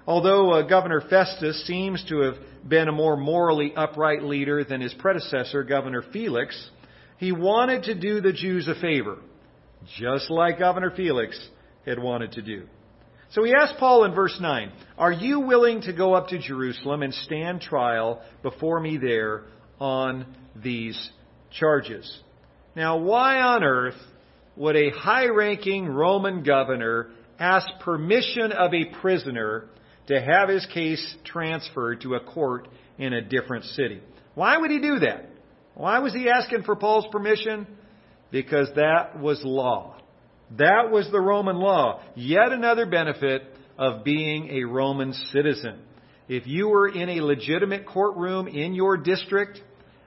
Although 0.07 0.53
uh, 0.53 0.63
Governor 0.63 1.01
Festus 1.09 1.65
seems 1.67 2.05
to 2.09 2.21
have 2.21 2.35
been 2.67 2.89
a 2.89 2.93
more 2.93 3.17
morally 3.17 3.73
upright 3.75 4.23
leader 4.23 4.65
than 4.65 4.81
his 4.81 4.95
predecessor, 4.95 5.63
Governor 5.63 6.03
Felix, 6.13 6.71
he 7.19 7.31
wanted 7.31 7.85
to 7.85 7.95
do 7.95 8.21
the 8.21 8.33
Jews 8.33 8.67
a 8.67 8.75
favor, 8.75 9.19
just 9.99 10.29
like 10.29 10.59
Governor 10.59 10.91
Felix 10.91 11.39
had 11.87 12.01
wanted 12.01 12.33
to 12.33 12.43
do. 12.43 12.65
So 13.31 13.45
he 13.45 13.55
asked 13.55 13.79
Paul 13.79 14.05
in 14.05 14.15
verse 14.15 14.37
9, 14.41 14.73
Are 14.99 15.13
you 15.13 15.41
willing 15.41 15.83
to 15.83 15.93
go 15.93 16.15
up 16.15 16.29
to 16.29 16.39
Jerusalem 16.39 17.03
and 17.03 17.15
stand 17.15 17.61
trial 17.61 18.21
before 18.43 18.81
me 18.81 18.99
there 18.99 19.45
on 19.81 20.27
these 20.55 21.11
charges? 21.51 22.21
Now, 22.75 22.99
why 22.99 23.41
on 23.41 23.63
earth 23.63 23.97
would 24.57 24.77
a 24.77 24.91
high 24.91 25.29
ranking 25.29 25.87
Roman 25.87 26.43
governor 26.43 27.11
ask 27.39 27.67
permission 27.81 28.53
of 28.53 28.75
a 28.75 28.85
prisoner 29.01 29.69
to 30.09 30.21
have 30.21 30.49
his 30.49 30.67
case 30.67 31.17
transferred 31.25 32.01
to 32.03 32.15
a 32.15 32.21
court 32.21 32.69
in 32.99 33.13
a 33.13 33.21
different 33.21 33.65
city. 33.65 34.01
Why 34.35 34.57
would 34.57 34.71
he 34.71 34.81
do 34.81 35.01
that? 35.01 35.27
Why 35.75 36.01
was 36.01 36.13
he 36.13 36.29
asking 36.29 36.65
for 36.65 36.77
Paul's 36.77 37.07
permission? 37.11 37.67
Because 38.31 38.69
that 38.77 39.19
was 39.19 39.43
law. 39.45 39.97
That 40.59 40.91
was 40.91 41.11
the 41.11 41.21
Roman 41.21 41.57
law. 41.57 42.03
Yet 42.15 42.53
another 42.53 42.87
benefit 42.87 43.43
of 43.79 44.05
being 44.05 44.51
a 44.51 44.65
Roman 44.65 45.13
citizen. 45.33 45.81
If 46.29 46.47
you 46.47 46.69
were 46.69 46.89
in 46.89 47.09
a 47.09 47.21
legitimate 47.21 47.87
courtroom 47.87 48.49
in 48.49 48.75
your 48.75 48.97
district, 48.97 49.61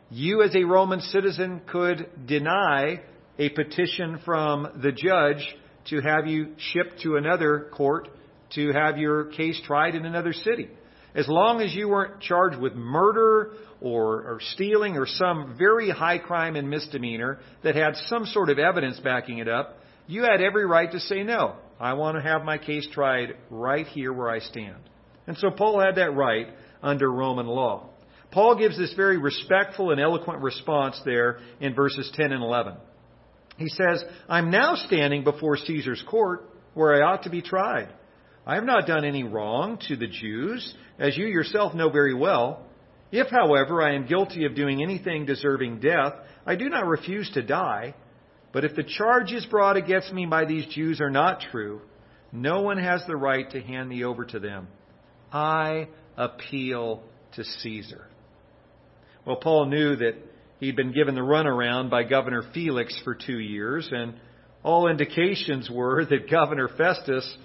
you 0.10 0.44
as 0.44 0.56
a 0.56 0.64
Roman 0.64 1.02
citizen 1.02 1.62
could 1.68 2.10
deny 2.26 3.02
a 3.38 3.50
petition 3.50 4.20
from 4.24 4.82
the 4.82 4.92
judge 4.92 5.56
to 5.90 6.00
have 6.02 6.28
you 6.28 6.54
shipped 6.58 7.02
to 7.02 7.18
another 7.18 7.70
court 7.74 8.08
to 8.54 8.72
have 8.72 8.98
your 8.98 9.26
case 9.26 9.60
tried 9.66 9.96
in 9.96 10.06
another 10.06 10.34
city. 10.34 10.70
As 11.16 11.28
long 11.28 11.62
as 11.62 11.74
you 11.74 11.88
weren't 11.88 12.22
charged 12.22 12.60
with 12.60 12.74
murder 12.74 13.54
or, 13.80 14.24
or 14.24 14.40
stealing 14.54 14.98
or 14.98 15.06
some 15.08 15.56
very 15.58 15.90
high 15.90 16.18
crime 16.18 16.56
and 16.56 16.70
misdemeanor 16.70 17.40
that 17.64 17.76
had 17.76 17.96
some 18.08 18.26
sort 18.26 18.50
of 18.50 18.60
evidence 18.60 19.00
backing 19.00 19.38
it 19.38 19.48
up, 19.48 19.80
you 20.08 20.24
had 20.24 20.42
every 20.42 20.66
right 20.66 20.92
to 20.92 21.00
say 21.00 21.24
no. 21.24 21.56
I 21.80 21.94
want 21.94 22.18
to 22.18 22.22
have 22.22 22.44
my 22.44 22.58
case 22.58 22.88
tried 22.92 23.36
right 23.50 23.88
here 23.88 24.14
where 24.14 24.30
I 24.30 24.40
stand. 24.40 24.78
And 25.28 25.38
so 25.38 25.52
Paul 25.52 25.80
had 25.80 25.96
that 25.96 26.14
right 26.14 26.48
under 26.84 27.12
Roman 27.12 27.48
law. 27.48 27.90
Paul 28.32 28.58
gives 28.58 28.78
this 28.78 28.94
very 28.94 29.18
respectful 29.18 29.92
and 29.92 30.00
eloquent 30.00 30.42
response 30.42 31.00
there 31.06 31.40
in 31.62 31.74
verses 31.74 32.12
10 32.14 32.34
and 32.34 32.44
11. 32.44 32.76
He 33.58 33.70
says, 33.70 34.04
I'm 34.28 34.52
now 34.52 34.76
standing 34.76 35.24
before 35.24 35.56
Caesar's 35.56 36.04
court 36.10 36.50
where 36.74 36.94
I 36.94 37.14
ought 37.14 37.24
to 37.24 37.30
be 37.30 37.42
tried. 37.42 37.88
I 38.46 38.56
have 38.56 38.64
not 38.64 38.86
done 38.86 39.06
any 39.06 39.24
wrong 39.24 39.80
to 39.88 39.96
the 39.96 40.08
Jews, 40.08 40.76
as 41.00 41.18
you 41.18 41.26
yourself 41.26 41.74
know 41.74 41.90
very 41.90 42.14
well. 42.14 42.64
If, 43.12 43.28
however, 43.30 43.82
I 43.82 43.96
am 43.96 44.08
guilty 44.08 44.46
of 44.46 44.56
doing 44.56 44.84
anything 44.84 45.26
deserving 45.26 45.80
death, 45.80 46.14
I 46.46 46.56
do 46.56 46.70
not 46.70 46.86
refuse 46.86 47.30
to 47.32 47.42
die. 47.42 47.96
But 48.52 48.64
if 48.64 48.76
the 48.76 48.84
charges 48.84 49.46
brought 49.48 49.78
against 49.78 50.14
me 50.14 50.26
by 50.26 50.46
these 50.46 50.66
Jews 50.68 51.02
are 51.02 51.10
not 51.10 51.42
true, 51.52 51.82
no 52.32 52.62
one 52.62 52.78
has 52.78 53.04
the 53.08 53.16
right 53.16 53.50
to 53.52 53.62
hand 53.62 53.90
me 53.90 54.04
over 54.04 54.26
to 54.26 54.40
them. 54.40 54.68
I 55.32 55.88
appeal 56.16 57.04
to 57.34 57.44
Caesar. 57.44 58.06
Well, 59.26 59.38
Paul 59.38 59.66
knew 59.66 59.96
that 59.96 60.16
he'd 60.60 60.76
been 60.76 60.94
given 60.94 61.16
the 61.16 61.22
runaround 61.22 61.90
by 61.90 62.04
Governor 62.04 62.44
Felix 62.54 62.98
for 63.04 63.16
two 63.16 63.40
years, 63.40 63.90
and 63.92 64.14
all 64.64 64.88
indications 64.88 65.70
were 65.70 66.06
that 66.10 66.30
Governor 66.30 66.70
Festus 66.70 67.38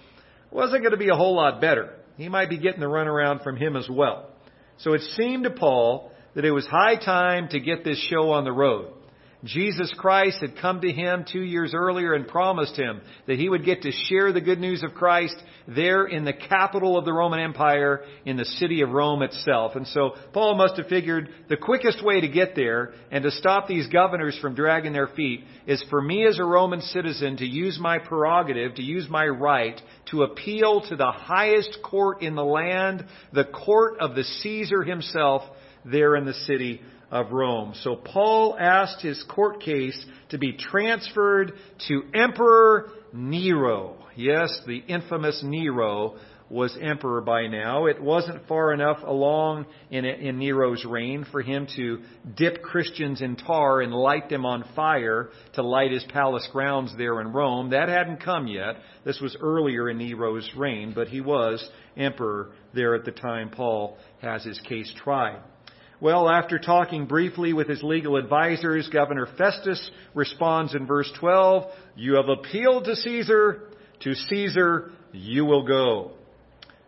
wasn't 0.51 0.83
going 0.83 0.93
to 0.93 0.99
be 0.99 1.09
a 1.09 1.17
whole 1.17 1.35
lot 1.35 1.61
better. 1.61 1.95
He 2.17 2.29
might 2.29 2.51
be 2.51 2.59
getting 2.59 2.81
the 2.81 2.87
runaround 2.87 3.43
from 3.43 3.57
him 3.57 3.77
as 3.77 3.89
well. 3.89 4.31
So 4.79 4.95
it 4.95 5.03
seemed 5.17 5.45
to 5.45 5.51
Paul 5.51 6.13
that 6.35 6.45
it 6.45 6.51
was 6.51 6.67
high 6.67 6.97
time 6.97 7.49
to 7.49 7.61
get 7.61 7.85
this 7.85 7.99
show 8.11 8.31
on 8.31 8.45
the 8.45 8.53
road. 8.53 8.93
Jesus 9.45 9.93
Christ 9.97 10.39
had 10.41 10.59
come 10.61 10.83
to 10.83 10.93
him 10.93 11.25
two 11.31 11.43
years 11.43 11.73
earlier 11.75 12.13
and 12.13 12.29
promised 12.29 12.77
him 12.77 13.01
that 13.27 13.39
he 13.39 13.49
would 13.49 13.65
get 13.65 13.83
to 13.83 13.93
share 13.93 14.33
the 14.33 14.41
good 14.41 14.59
news 14.59 14.83
of 14.83 14.93
Christ 14.93 15.37
there 15.67 16.05
in 16.07 16.25
the 16.25 16.33
capital 16.35 16.99
of 16.99 17.07
the 17.07 17.13
Roman 17.13 17.41
Empire, 17.41 18.03
in 18.27 18.37
the 18.37 18.45
city 18.45 18.83
of 18.83 18.91
Rome 18.91 19.23
itself. 19.23 19.77
And 19.77 19.87
so 19.87 20.13
Paul 20.35 20.57
must 20.57 20.77
have 20.77 20.89
figured 20.89 21.31
the 21.49 21.57
quickest 21.57 22.05
way 22.05 22.21
to 22.21 22.29
get 22.29 22.55
there 22.55 22.93
and 23.11 23.25
to 23.25 23.31
stop 23.31 23.67
these 23.67 23.87
governors 23.87 24.39
from 24.43 24.55
dragging 24.55 24.93
their 24.93 25.09
feet 25.09 25.45
is 25.67 25.83
for 25.89 26.03
me 26.03 26.27
as 26.27 26.39
a 26.39 26.45
Roman 26.45 26.83
citizen 26.83 27.39
to 27.39 27.47
use 27.47 27.79
my 27.81 27.99
prerogative, 27.99 28.75
to 28.75 28.83
use 28.83 29.09
my 29.09 29.27
right 29.27 29.81
to 30.11 30.25
appeal 30.25 30.83
to 30.89 30.97
the 30.97 31.13
highest 31.13 31.79
court 31.83 32.23
in 32.23 32.35
the 32.35 32.45
land, 32.45 33.07
the 33.33 33.45
court 33.45 34.01
of 34.01 34.15
the 34.15 34.25
Caesar 34.25 34.83
himself 34.83 35.43
there 35.85 36.17
in 36.17 36.27
the 36.27 36.35
city 36.35 36.83
of 37.11 37.33
Rome. 37.33 37.75
So 37.83 37.97
Paul 37.97 38.57
asked 38.59 39.03
his 39.03 39.23
court 39.25 39.61
case 39.61 40.05
to 40.31 40.39
be 40.39 40.53
transferred 40.53 41.53
to 41.89 42.03
Emperor 42.15 42.91
Nero. 43.13 43.97
Yes, 44.17 44.61
the 44.67 44.79
infamous 44.79 45.43
Nero 45.45 46.17
was 46.51 46.77
emperor 46.81 47.21
by 47.21 47.47
now. 47.47 47.87
It 47.87 48.03
wasn't 48.03 48.47
far 48.49 48.73
enough 48.73 48.99
along 49.05 49.67
in, 49.91 50.05
in 50.05 50.39
Nero's 50.39 50.85
reign 50.85 51.25
for 51.31 51.43
him 51.43 51.69
to 51.77 52.01
dip 52.37 52.61
Christians 52.61 53.23
in 53.23 53.37
tar 53.37 53.81
and 53.81 53.95
light 53.95 54.29
them 54.29 54.45
on 54.45 54.65
fire 54.75 55.31
to 55.55 55.63
light 55.63 55.93
his 55.93 56.05
palace 56.13 56.49
grounds 56.51 56.93
there 56.99 57.21
in 57.21 57.33
Rome. 57.33 57.71
That 57.71 57.89
hadn't 57.89 58.23
come 58.23 58.49
yet. 58.49 58.77
This 59.05 59.21
was 59.21 59.37
earlier 59.41 59.89
in 59.89 59.99
Nero's 59.99 60.51
reign, 60.57 60.93
but 60.93 61.07
he 61.07 61.21
was 61.21 61.67
emperor 61.97 62.51
there 62.75 62.97
at 62.97 63.05
the 63.05 63.13
time 63.13 63.51
Paul 63.51 63.97
has 64.21 64.43
his 64.45 64.61
case 64.61 64.93
tried. 64.97 65.41
Well, 66.01 66.31
after 66.31 66.59
talking 66.59 67.05
briefly 67.05 67.53
with 67.53 67.69
his 67.69 67.83
legal 67.83 68.17
advisors, 68.17 68.89
Governor 68.89 69.29
Festus 69.37 69.91
responds 70.15 70.75
in 70.75 70.87
verse 70.87 71.11
12, 71.21 71.71
You 71.95 72.15
have 72.15 72.29
appealed 72.31 72.85
to 72.85 72.97
Caesar. 72.97 73.69
To 74.01 74.15
Caesar 74.15 74.93
you 75.13 75.45
will 75.45 75.67
go. 75.67 76.13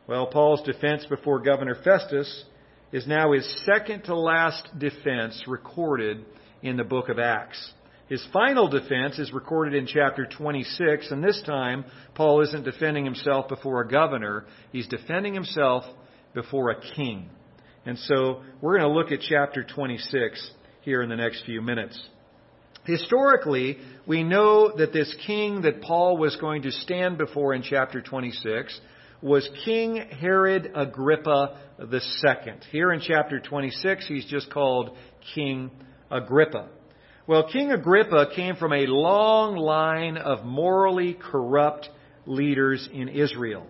Well, 0.06 0.28
Paul's 0.28 0.62
defense 0.62 1.04
before 1.04 1.40
Governor 1.40 1.76
Festus 1.84 2.44
is 2.90 3.06
now 3.06 3.32
his 3.32 3.64
second 3.66 4.04
to 4.04 4.16
last 4.16 4.66
defense 4.78 5.42
recorded 5.46 6.24
in 6.62 6.78
the 6.78 6.84
book 6.84 7.10
of 7.10 7.18
Acts. 7.18 7.72
His 8.08 8.26
final 8.32 8.68
defense 8.68 9.18
is 9.18 9.32
recorded 9.32 9.74
in 9.74 9.86
chapter 9.86 10.26
26, 10.26 11.10
and 11.10 11.22
this 11.22 11.42
time 11.44 11.84
Paul 12.14 12.40
isn't 12.42 12.64
defending 12.64 13.04
himself 13.04 13.48
before 13.48 13.82
a 13.82 13.88
governor, 13.88 14.46
he's 14.70 14.88
defending 14.88 15.34
himself 15.34 15.84
before 16.34 16.70
a 16.70 16.80
king. 16.94 17.28
And 17.84 17.98
so 17.98 18.42
we're 18.60 18.78
going 18.78 18.88
to 18.88 18.96
look 18.96 19.10
at 19.12 19.20
chapter 19.20 19.64
26 19.64 20.50
here 20.82 21.02
in 21.02 21.08
the 21.08 21.16
next 21.16 21.44
few 21.44 21.60
minutes. 21.60 22.00
Historically, 22.84 23.78
we 24.06 24.24
know 24.24 24.76
that 24.76 24.92
this 24.92 25.14
king 25.26 25.62
that 25.62 25.82
Paul 25.82 26.16
was 26.16 26.36
going 26.36 26.62
to 26.62 26.72
stand 26.72 27.18
before 27.18 27.54
in 27.54 27.62
chapter 27.62 28.00
26 28.00 28.80
was 29.20 29.48
King 29.64 29.96
Herod 29.96 30.72
Agrippa 30.74 31.60
II. 31.80 32.54
Here 32.72 32.92
in 32.92 33.00
chapter 33.00 33.38
26, 33.38 34.08
he's 34.08 34.26
just 34.26 34.50
called 34.50 34.96
King 35.34 35.70
Agrippa. 36.10 36.68
Well, 37.26 37.48
King 37.48 37.70
Agrippa 37.70 38.30
came 38.34 38.56
from 38.56 38.72
a 38.72 38.86
long 38.86 39.56
line 39.56 40.16
of 40.16 40.44
morally 40.44 41.14
corrupt 41.14 41.88
leaders 42.26 42.88
in 42.92 43.08
Israel. 43.08 43.66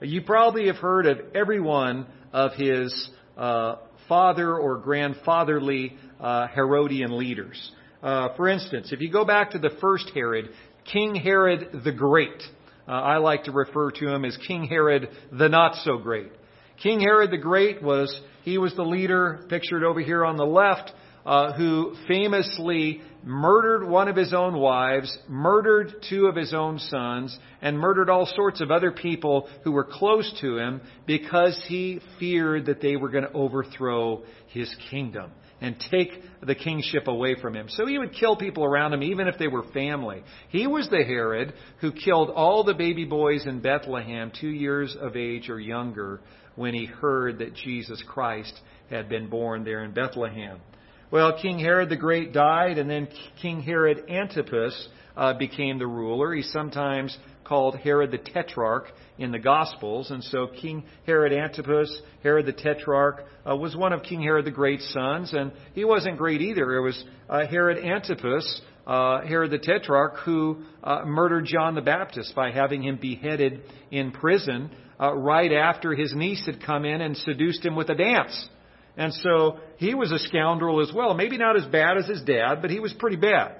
You 0.00 0.22
probably 0.22 0.68
have 0.68 0.76
heard 0.76 1.06
of 1.06 1.18
every 1.34 1.60
one 1.60 2.06
of 2.32 2.52
his 2.54 3.10
uh, 3.36 3.76
father 4.08 4.56
or 4.56 4.78
grandfatherly 4.78 5.96
uh, 6.20 6.48
Herodian 6.48 7.16
leaders. 7.16 7.72
Uh, 8.02 8.34
for 8.36 8.48
instance, 8.48 8.92
if 8.92 9.00
you 9.00 9.10
go 9.10 9.24
back 9.24 9.52
to 9.52 9.58
the 9.58 9.70
first 9.80 10.10
Herod, 10.14 10.50
King 10.84 11.14
Herod 11.14 11.82
the 11.84 11.92
Great, 11.92 12.42
uh, 12.88 12.90
I 12.90 13.18
like 13.18 13.44
to 13.44 13.52
refer 13.52 13.90
to 13.92 14.08
him 14.08 14.24
as 14.24 14.36
King 14.48 14.64
Herod 14.64 15.08
the 15.30 15.48
Not 15.48 15.76
So 15.84 15.98
Great. 15.98 16.32
King 16.82 17.00
Herod 17.00 17.30
the 17.30 17.38
Great 17.38 17.82
was, 17.82 18.20
he 18.42 18.58
was 18.58 18.74
the 18.74 18.82
leader 18.82 19.46
pictured 19.48 19.84
over 19.84 20.00
here 20.00 20.24
on 20.24 20.36
the 20.36 20.44
left 20.44 20.92
uh, 21.24 21.52
who 21.52 21.94
famously 22.08 23.00
murdered 23.24 23.86
one 23.88 24.08
of 24.08 24.16
his 24.16 24.34
own 24.34 24.58
wives, 24.58 25.16
murdered 25.28 25.94
two 26.08 26.26
of 26.26 26.34
his 26.34 26.52
own 26.52 26.78
sons, 26.78 27.38
and 27.60 27.78
murdered 27.78 28.10
all 28.10 28.26
sorts 28.26 28.60
of 28.60 28.70
other 28.70 28.90
people 28.90 29.48
who 29.64 29.72
were 29.72 29.84
close 29.84 30.32
to 30.40 30.58
him 30.58 30.80
because 31.06 31.62
he 31.68 32.00
feared 32.18 32.66
that 32.66 32.80
they 32.80 32.96
were 32.96 33.10
going 33.10 33.24
to 33.24 33.32
overthrow 33.32 34.22
his 34.48 34.74
kingdom 34.90 35.30
and 35.60 35.76
take 35.92 36.10
the 36.42 36.56
kingship 36.56 37.06
away 37.06 37.36
from 37.40 37.54
him. 37.54 37.68
So 37.68 37.86
he 37.86 37.96
would 37.96 38.12
kill 38.14 38.36
people 38.36 38.64
around 38.64 38.92
him, 38.92 39.04
even 39.04 39.28
if 39.28 39.38
they 39.38 39.46
were 39.46 39.62
family. 39.72 40.24
He 40.48 40.66
was 40.66 40.88
the 40.90 41.04
Herod 41.04 41.54
who 41.80 41.92
killed 41.92 42.30
all 42.30 42.64
the 42.64 42.74
baby 42.74 43.04
boys 43.04 43.46
in 43.46 43.60
Bethlehem, 43.60 44.32
two 44.40 44.48
years 44.48 44.96
of 45.00 45.16
age 45.16 45.48
or 45.48 45.60
younger, 45.60 46.20
when 46.56 46.74
he 46.74 46.86
heard 46.86 47.38
that 47.38 47.54
Jesus 47.54 48.02
Christ 48.08 48.52
had 48.90 49.08
been 49.08 49.30
born 49.30 49.62
there 49.62 49.84
in 49.84 49.92
Bethlehem. 49.92 50.60
Well, 51.12 51.38
King 51.42 51.58
Herod 51.58 51.90
the 51.90 51.96
Great 51.96 52.32
died, 52.32 52.78
and 52.78 52.88
then 52.88 53.06
King 53.42 53.60
Herod 53.60 54.08
Antipas 54.08 54.88
uh, 55.14 55.34
became 55.34 55.78
the 55.78 55.86
ruler. 55.86 56.32
He's 56.32 56.50
sometimes 56.50 57.14
called 57.44 57.76
Herod 57.76 58.10
the 58.10 58.16
Tetrarch 58.16 58.86
in 59.18 59.30
the 59.30 59.38
Gospels. 59.38 60.10
And 60.10 60.24
so 60.24 60.46
King 60.46 60.84
Herod 61.04 61.34
Antipas, 61.34 62.00
Herod 62.22 62.46
the 62.46 62.54
Tetrarch, 62.54 63.26
uh, 63.46 63.54
was 63.54 63.76
one 63.76 63.92
of 63.92 64.02
King 64.04 64.22
Herod 64.22 64.46
the 64.46 64.50
Great's 64.50 64.90
sons, 64.90 65.34
and 65.34 65.52
he 65.74 65.84
wasn't 65.84 66.16
great 66.16 66.40
either. 66.40 66.78
It 66.78 66.80
was 66.80 67.04
uh, 67.28 67.46
Herod 67.46 67.84
Antipas, 67.84 68.62
uh, 68.86 69.20
Herod 69.20 69.50
the 69.50 69.58
Tetrarch, 69.58 70.16
who 70.24 70.62
uh, 70.82 71.02
murdered 71.04 71.44
John 71.44 71.74
the 71.74 71.82
Baptist 71.82 72.34
by 72.34 72.52
having 72.52 72.84
him 72.84 72.96
beheaded 72.96 73.60
in 73.90 74.12
prison 74.12 74.70
uh, 74.98 75.12
right 75.12 75.52
after 75.52 75.92
his 75.92 76.14
niece 76.14 76.46
had 76.46 76.64
come 76.64 76.86
in 76.86 77.02
and 77.02 77.14
seduced 77.18 77.62
him 77.62 77.76
with 77.76 77.90
a 77.90 77.94
dance. 77.94 78.48
And 78.96 79.12
so 79.14 79.58
he 79.76 79.94
was 79.94 80.12
a 80.12 80.18
scoundrel 80.18 80.80
as 80.80 80.92
well. 80.94 81.14
Maybe 81.14 81.38
not 81.38 81.56
as 81.56 81.64
bad 81.66 81.96
as 81.96 82.06
his 82.06 82.22
dad, 82.22 82.56
but 82.60 82.70
he 82.70 82.80
was 82.80 82.92
pretty 82.92 83.16
bad. 83.16 83.56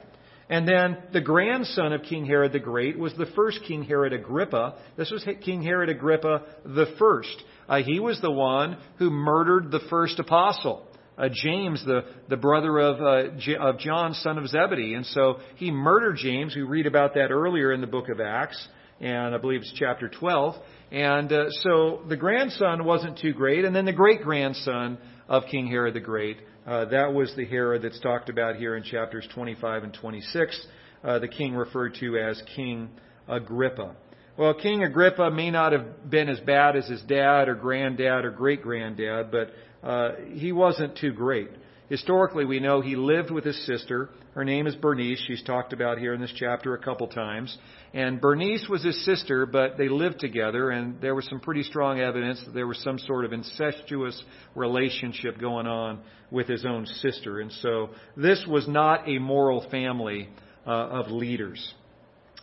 And 0.49 0.69
then 0.69 0.99
the 1.13 1.21
grandson 1.21 1.95
of 1.95 2.03
King 2.03 2.27
Herod 2.27 2.53
the 2.53 2.59
Great 2.59 2.99
was 2.99 3.15
the 3.15 3.31
first 3.35 3.61
King 3.67 3.85
Herod 3.85 4.13
Agrippa. 4.13 4.75
This 4.97 5.11
was 5.11 5.27
King 5.41 5.63
Herod 5.63 5.89
Agrippa 5.89 6.43
the 6.65 6.95
first. 6.99 7.43
Uh, 7.69 7.83
he 7.83 8.01
was 8.01 8.21
the 8.21 8.31
one 8.31 8.77
who 8.99 9.11
murdered 9.11 9.71
the 9.71 9.81
first 9.89 10.19
apostle. 10.19 10.87
Uh, 11.17 11.29
James, 11.33 11.83
the, 11.87 12.03
the 12.29 12.37
brother 12.37 12.79
of, 12.79 13.01
uh, 13.01 13.37
J- 13.39 13.57
of 13.57 13.79
John, 13.79 14.15
son 14.15 14.37
of 14.37 14.49
Zebedee. 14.49 14.95
And 14.95 15.07
so 15.07 15.39
he 15.57 15.71
murdered 15.71 16.17
James. 16.17 16.55
We 16.55 16.63
read 16.63 16.87
about 16.87 17.15
that 17.15 17.31
earlier 17.31 17.73
in 17.73 17.81
the 17.81 17.87
book 17.87 18.09
of 18.11 18.21
Acts, 18.21 18.67
and 19.03 19.35
I 19.35 19.39
believe 19.39 19.61
it's 19.61 19.73
chapter 19.77 20.09
12. 20.09 20.55
And 20.93 21.33
uh, 21.33 21.45
so 21.63 22.03
the 22.09 22.17
grandson 22.17 22.85
wasn't 22.85 23.19
too 23.19 23.33
great. 23.33 23.65
And 23.65 23.75
then 23.75 23.85
the 23.85 23.93
great 23.93 24.23
grandson 24.23 24.97
of 25.29 25.45
King 25.51 25.67
Herod 25.67 25.95
the 25.95 26.01
Great. 26.01 26.39
Uh, 26.67 26.85
that 26.87 27.13
was 27.13 27.33
the 27.37 27.45
Herod 27.45 27.83
that's 27.83 27.99
talked 28.01 28.29
about 28.29 28.57
here 28.57 28.77
in 28.77 28.85
chapters 28.85 29.27
25 29.35 29.83
and 29.83 29.93
26, 29.93 30.67
uh, 31.03 31.19
the 31.19 31.27
king 31.27 31.55
referred 31.57 31.97
to 31.99 32.17
as 32.19 32.41
King 32.55 32.89
Agrippa. 33.27 33.97
Well, 34.37 34.55
King 34.55 34.85
Agrippa 34.85 35.31
may 35.31 35.51
not 35.51 35.73
have 35.73 36.09
been 36.09 36.29
as 36.29 36.39
bad 36.41 36.77
as 36.77 36.87
his 36.87 37.03
dad 37.03 37.49
or 37.49 37.57
granddad 37.57 38.25
or 38.25 38.31
great 38.31 38.63
granddad, 38.63 39.33
but 39.33 39.51
uh, 39.83 40.13
he 40.31 40.53
wasn't 40.53 40.97
too 40.97 41.13
great. 41.13 41.51
Historically, 41.93 42.47
we 42.47 42.59
know 42.59 42.81
he 42.81 42.97
lived 42.97 43.31
with 43.31 43.45
his 43.45 43.67
sister. 43.67 44.09
Her 44.35 44.47
name 44.47 44.67
is 44.67 44.75
Bernice. 44.75 45.23
She's 45.27 45.43
talked 45.43 45.75
about 45.75 45.99
here 45.99 46.15
in 46.15 46.23
this 46.23 46.33
chapter 46.35 46.75
a 46.75 46.79
couple 46.79 47.07
times. 47.07 47.55
And 47.93 48.19
Bernice 48.19 48.67
was 48.67 48.83
his 48.83 49.05
sister, 49.05 49.45
but 49.45 49.77
they 49.77 49.91
lived 49.91 50.19
together, 50.19 50.71
and 50.71 51.03
there 51.03 51.15
was 51.15 51.29
some 51.29 51.39
pretty 51.39 51.63
strong 51.63 52.01
evidence 52.01 52.43
that 52.47 52.55
there 52.55 52.67
was 52.67 52.83
some 52.83 52.99
sort 52.99 53.27
of 53.27 53.35
incestuous 53.35 54.25
relationship 54.55 55.39
going 55.39 55.67
on 55.67 56.01
with 56.31 56.49
his 56.49 56.65
own 56.65 56.87
sister. 56.87 57.41
And 57.41 57.53
so 57.53 57.91
this 58.17 58.43
was 58.49 58.67
not 58.67 59.07
a 59.07 59.19
moral 59.19 59.69
family 59.69 60.31
uh, 60.67 60.71
of 60.71 61.11
leaders. 61.11 61.75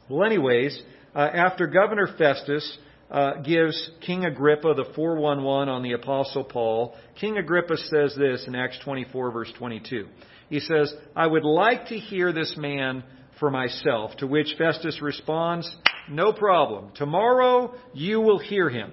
Well, 0.07 0.25
anyways, 0.27 0.79
uh, 1.15 1.21
after 1.21 1.65
Governor 1.65 2.07
Festus 2.19 2.77
uh, 3.09 3.41
gives 3.41 3.89
King 4.05 4.25
Agrippa 4.25 4.73
the 4.75 4.85
411 4.95 5.69
on 5.69 5.83
the 5.83 5.93
Apostle 5.93 6.43
Paul, 6.43 6.95
King 7.19 7.37
Agrippa 7.37 7.77
says 7.77 8.15
this 8.15 8.45
in 8.47 8.55
Acts 8.55 8.79
24, 8.83 9.31
verse 9.31 9.51
22. 9.57 10.07
He 10.49 10.59
says, 10.59 10.93
I 11.15 11.27
would 11.27 11.43
like 11.43 11.87
to 11.87 11.95
hear 11.97 12.31
this 12.33 12.55
man 12.57 13.03
for 13.39 13.49
myself. 13.49 14.17
To 14.17 14.27
which 14.27 14.55
Festus 14.57 15.01
responds, 15.01 15.75
No 16.09 16.33
problem. 16.33 16.91
Tomorrow 16.95 17.75
you 17.93 18.21
will 18.21 18.39
hear 18.39 18.69
him. 18.69 18.91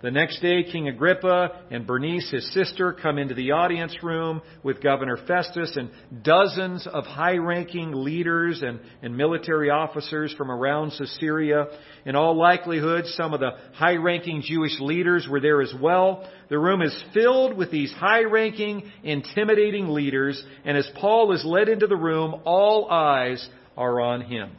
The 0.00 0.12
next 0.12 0.40
day, 0.40 0.62
King 0.62 0.86
Agrippa 0.86 1.62
and 1.72 1.84
Bernice, 1.84 2.30
his 2.30 2.48
sister, 2.54 2.92
come 2.92 3.18
into 3.18 3.34
the 3.34 3.50
audience 3.50 3.96
room 4.00 4.42
with 4.62 4.80
Governor 4.80 5.16
Festus 5.26 5.76
and 5.76 5.90
dozens 6.22 6.86
of 6.86 7.04
high 7.04 7.38
ranking 7.38 7.90
leaders 7.92 8.62
and, 8.62 8.78
and 9.02 9.16
military 9.16 9.70
officers 9.70 10.32
from 10.38 10.52
around 10.52 10.92
Caesarea. 10.96 11.66
In 12.06 12.14
all 12.14 12.36
likelihood, 12.36 13.06
some 13.06 13.34
of 13.34 13.40
the 13.40 13.50
high 13.74 13.96
ranking 13.96 14.42
Jewish 14.42 14.78
leaders 14.78 15.26
were 15.28 15.40
there 15.40 15.60
as 15.60 15.74
well. 15.80 16.30
The 16.48 16.60
room 16.60 16.80
is 16.80 17.04
filled 17.12 17.56
with 17.56 17.72
these 17.72 17.90
high 17.90 18.22
ranking, 18.22 18.88
intimidating 19.02 19.88
leaders, 19.88 20.40
and 20.64 20.76
as 20.76 20.88
Paul 20.94 21.32
is 21.32 21.44
led 21.44 21.68
into 21.68 21.88
the 21.88 21.96
room, 21.96 22.40
all 22.44 22.88
eyes 22.88 23.44
are 23.76 24.00
on 24.00 24.20
him. 24.20 24.52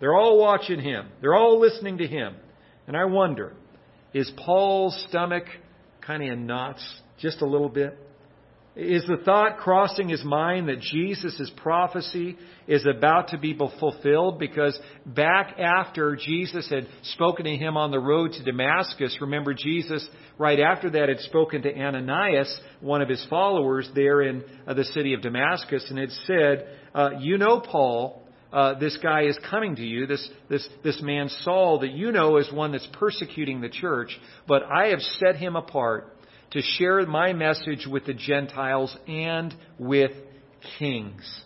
They're 0.00 0.14
all 0.14 0.38
watching 0.38 0.80
him. 0.80 1.08
They're 1.22 1.34
all 1.34 1.58
listening 1.58 1.96
to 1.98 2.06
him. 2.06 2.36
And 2.86 2.94
I 2.94 3.06
wonder, 3.06 3.54
is 4.16 4.32
Paul's 4.46 4.96
stomach 5.10 5.44
kind 6.00 6.22
of 6.22 6.30
in 6.30 6.46
knots 6.46 6.82
just 7.18 7.42
a 7.42 7.46
little 7.46 7.68
bit? 7.68 7.98
Is 8.74 9.04
the 9.06 9.18
thought 9.22 9.58
crossing 9.58 10.08
his 10.08 10.24
mind 10.24 10.70
that 10.70 10.80
Jesus' 10.80 11.50
prophecy 11.56 12.38
is 12.66 12.86
about 12.86 13.28
to 13.28 13.38
be 13.38 13.54
fulfilled? 13.78 14.38
Because 14.38 14.78
back 15.04 15.58
after 15.58 16.16
Jesus 16.16 16.66
had 16.70 16.86
spoken 17.02 17.44
to 17.44 17.56
him 17.56 17.76
on 17.76 17.90
the 17.90 17.98
road 17.98 18.32
to 18.32 18.42
Damascus, 18.42 19.18
remember 19.20 19.52
Jesus 19.52 20.08
right 20.38 20.60
after 20.60 20.88
that 20.88 21.10
had 21.10 21.20
spoken 21.20 21.60
to 21.62 21.74
Ananias, 21.78 22.58
one 22.80 23.02
of 23.02 23.10
his 23.10 23.24
followers 23.28 23.86
there 23.94 24.22
in 24.22 24.42
uh, 24.66 24.72
the 24.72 24.84
city 24.84 25.12
of 25.12 25.20
Damascus, 25.20 25.84
and 25.90 25.98
had 25.98 26.10
said, 26.26 26.66
uh, 26.94 27.10
You 27.20 27.36
know 27.36 27.60
Paul, 27.60 28.25
uh, 28.52 28.78
this 28.78 28.96
guy 29.02 29.22
is 29.22 29.38
coming 29.50 29.76
to 29.76 29.84
you, 29.84 30.06
this, 30.06 30.28
this, 30.48 30.66
this 30.84 31.00
man 31.02 31.28
Saul 31.42 31.80
that 31.80 31.90
you 31.90 32.12
know 32.12 32.36
is 32.36 32.50
one 32.52 32.72
that's 32.72 32.88
persecuting 32.92 33.60
the 33.60 33.68
church, 33.68 34.18
but 34.46 34.62
I 34.62 34.88
have 34.88 35.00
set 35.00 35.36
him 35.36 35.56
apart 35.56 36.12
to 36.52 36.62
share 36.62 37.04
my 37.06 37.32
message 37.32 37.86
with 37.90 38.06
the 38.06 38.14
Gentiles 38.14 38.96
and 39.08 39.54
with 39.78 40.12
kings. 40.78 41.42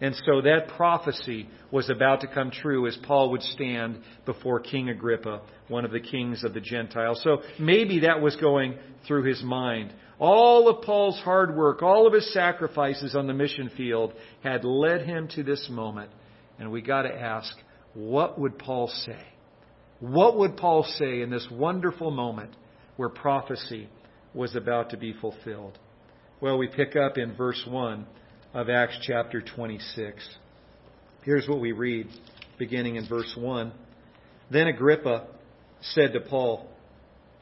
And 0.00 0.16
so 0.26 0.42
that 0.42 0.76
prophecy 0.76 1.48
was 1.70 1.88
about 1.88 2.22
to 2.22 2.26
come 2.26 2.50
true 2.50 2.88
as 2.88 2.98
Paul 3.06 3.30
would 3.30 3.42
stand 3.42 4.00
before 4.26 4.58
King 4.58 4.88
Agrippa, 4.88 5.42
one 5.68 5.84
of 5.84 5.92
the 5.92 6.00
kings 6.00 6.42
of 6.42 6.54
the 6.54 6.60
Gentiles. 6.60 7.20
So 7.22 7.42
maybe 7.58 8.00
that 8.00 8.20
was 8.20 8.34
going 8.36 8.78
through 9.06 9.22
his 9.24 9.42
mind. 9.44 9.92
All 10.18 10.68
of 10.68 10.82
Paul's 10.82 11.20
hard 11.20 11.56
work, 11.56 11.82
all 11.82 12.06
of 12.06 12.12
his 12.12 12.32
sacrifices 12.32 13.14
on 13.14 13.28
the 13.28 13.32
mission 13.32 13.70
field 13.76 14.12
had 14.42 14.64
led 14.64 15.06
him 15.06 15.28
to 15.36 15.44
this 15.44 15.68
moment 15.70 16.10
and 16.62 16.70
we 16.70 16.80
got 16.80 17.02
to 17.02 17.12
ask, 17.12 17.52
what 17.92 18.38
would 18.38 18.56
Paul 18.56 18.86
say? 18.86 19.18
What 19.98 20.38
would 20.38 20.56
Paul 20.56 20.84
say 20.84 21.20
in 21.20 21.28
this 21.28 21.46
wonderful 21.50 22.12
moment 22.12 22.54
where 22.96 23.08
prophecy 23.08 23.88
was 24.32 24.54
about 24.54 24.90
to 24.90 24.96
be 24.96 25.12
fulfilled? 25.12 25.76
Well, 26.40 26.58
we 26.58 26.68
pick 26.68 26.94
up 26.94 27.18
in 27.18 27.34
verse 27.34 27.60
1 27.68 28.06
of 28.54 28.70
Acts 28.70 28.96
chapter 29.02 29.42
26. 29.42 30.28
Here's 31.24 31.48
what 31.48 31.60
we 31.60 31.72
read, 31.72 32.06
beginning 32.58 32.94
in 32.94 33.08
verse 33.08 33.34
1. 33.36 33.72
Then 34.48 34.68
Agrippa 34.68 35.26
said 35.80 36.12
to 36.12 36.20
Paul, 36.20 36.70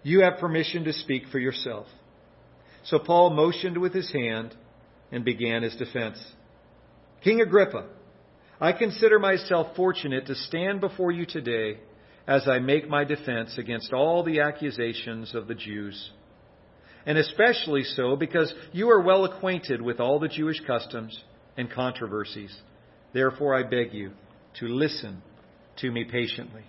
You 0.02 0.22
have 0.22 0.38
permission 0.38 0.84
to 0.84 0.94
speak 0.94 1.24
for 1.30 1.38
yourself. 1.38 1.86
So 2.84 2.98
Paul 2.98 3.30
motioned 3.30 3.76
with 3.76 3.92
his 3.92 4.10
hand 4.10 4.56
and 5.12 5.26
began 5.26 5.62
his 5.62 5.76
defense. 5.76 6.18
King 7.22 7.42
Agrippa, 7.42 7.84
I 8.60 8.72
consider 8.72 9.18
myself 9.18 9.74
fortunate 9.74 10.26
to 10.26 10.34
stand 10.34 10.80
before 10.80 11.10
you 11.10 11.24
today 11.24 11.78
as 12.26 12.46
I 12.46 12.58
make 12.58 12.88
my 12.88 13.04
defense 13.04 13.56
against 13.56 13.94
all 13.94 14.22
the 14.22 14.40
accusations 14.40 15.34
of 15.34 15.48
the 15.48 15.54
Jews. 15.54 16.10
And 17.06 17.16
especially 17.16 17.84
so 17.84 18.16
because 18.16 18.52
you 18.72 18.90
are 18.90 19.00
well 19.00 19.24
acquainted 19.24 19.80
with 19.80 19.98
all 19.98 20.18
the 20.18 20.28
Jewish 20.28 20.60
customs 20.66 21.18
and 21.56 21.70
controversies. 21.70 22.54
Therefore, 23.14 23.54
I 23.54 23.62
beg 23.62 23.94
you 23.94 24.12
to 24.60 24.66
listen 24.66 25.22
to 25.78 25.90
me 25.90 26.04
patiently. 26.04 26.64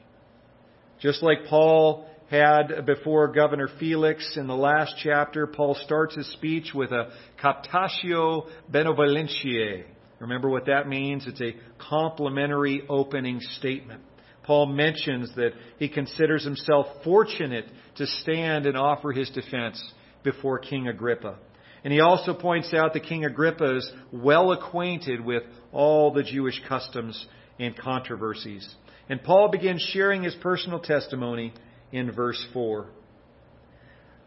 Just 1.01 1.21
like 1.21 1.45
Paul 1.49 2.07
had 2.29 2.85
before 2.85 3.33
Governor 3.33 3.67
Felix 3.79 4.37
in 4.37 4.47
the 4.47 4.55
last 4.55 4.95
chapter, 5.03 5.45
Paul 5.45 5.75
starts 5.75 6.15
his 6.15 6.31
speech 6.31 6.71
with 6.73 6.91
a 6.91 7.11
captatio 7.43 8.47
benevolentiae, 8.71 9.83
Remember 10.21 10.49
what 10.49 10.67
that 10.67 10.87
means? 10.87 11.25
It's 11.25 11.41
a 11.41 11.55
complimentary 11.79 12.83
opening 12.87 13.39
statement. 13.57 14.01
Paul 14.43 14.67
mentions 14.67 15.33
that 15.35 15.51
he 15.79 15.89
considers 15.89 16.43
himself 16.43 16.85
fortunate 17.03 17.65
to 17.97 18.05
stand 18.05 18.67
and 18.67 18.77
offer 18.77 19.11
his 19.11 19.29
defense 19.31 19.81
before 20.23 20.59
King 20.59 20.87
Agrippa. 20.87 21.37
And 21.83 21.91
he 21.91 21.99
also 22.01 22.35
points 22.35 22.71
out 22.71 22.93
that 22.93 23.05
King 23.05 23.25
Agrippa 23.25 23.77
is 23.77 23.91
well 24.11 24.51
acquainted 24.51 25.25
with 25.25 25.41
all 25.71 26.11
the 26.13 26.23
Jewish 26.23 26.61
customs 26.69 27.25
and 27.59 27.75
controversies. 27.75 28.67
And 29.09 29.23
Paul 29.23 29.49
begins 29.49 29.81
sharing 29.91 30.21
his 30.21 30.35
personal 30.35 30.79
testimony 30.79 31.51
in 31.91 32.11
verse 32.11 32.43
4. 32.53 32.85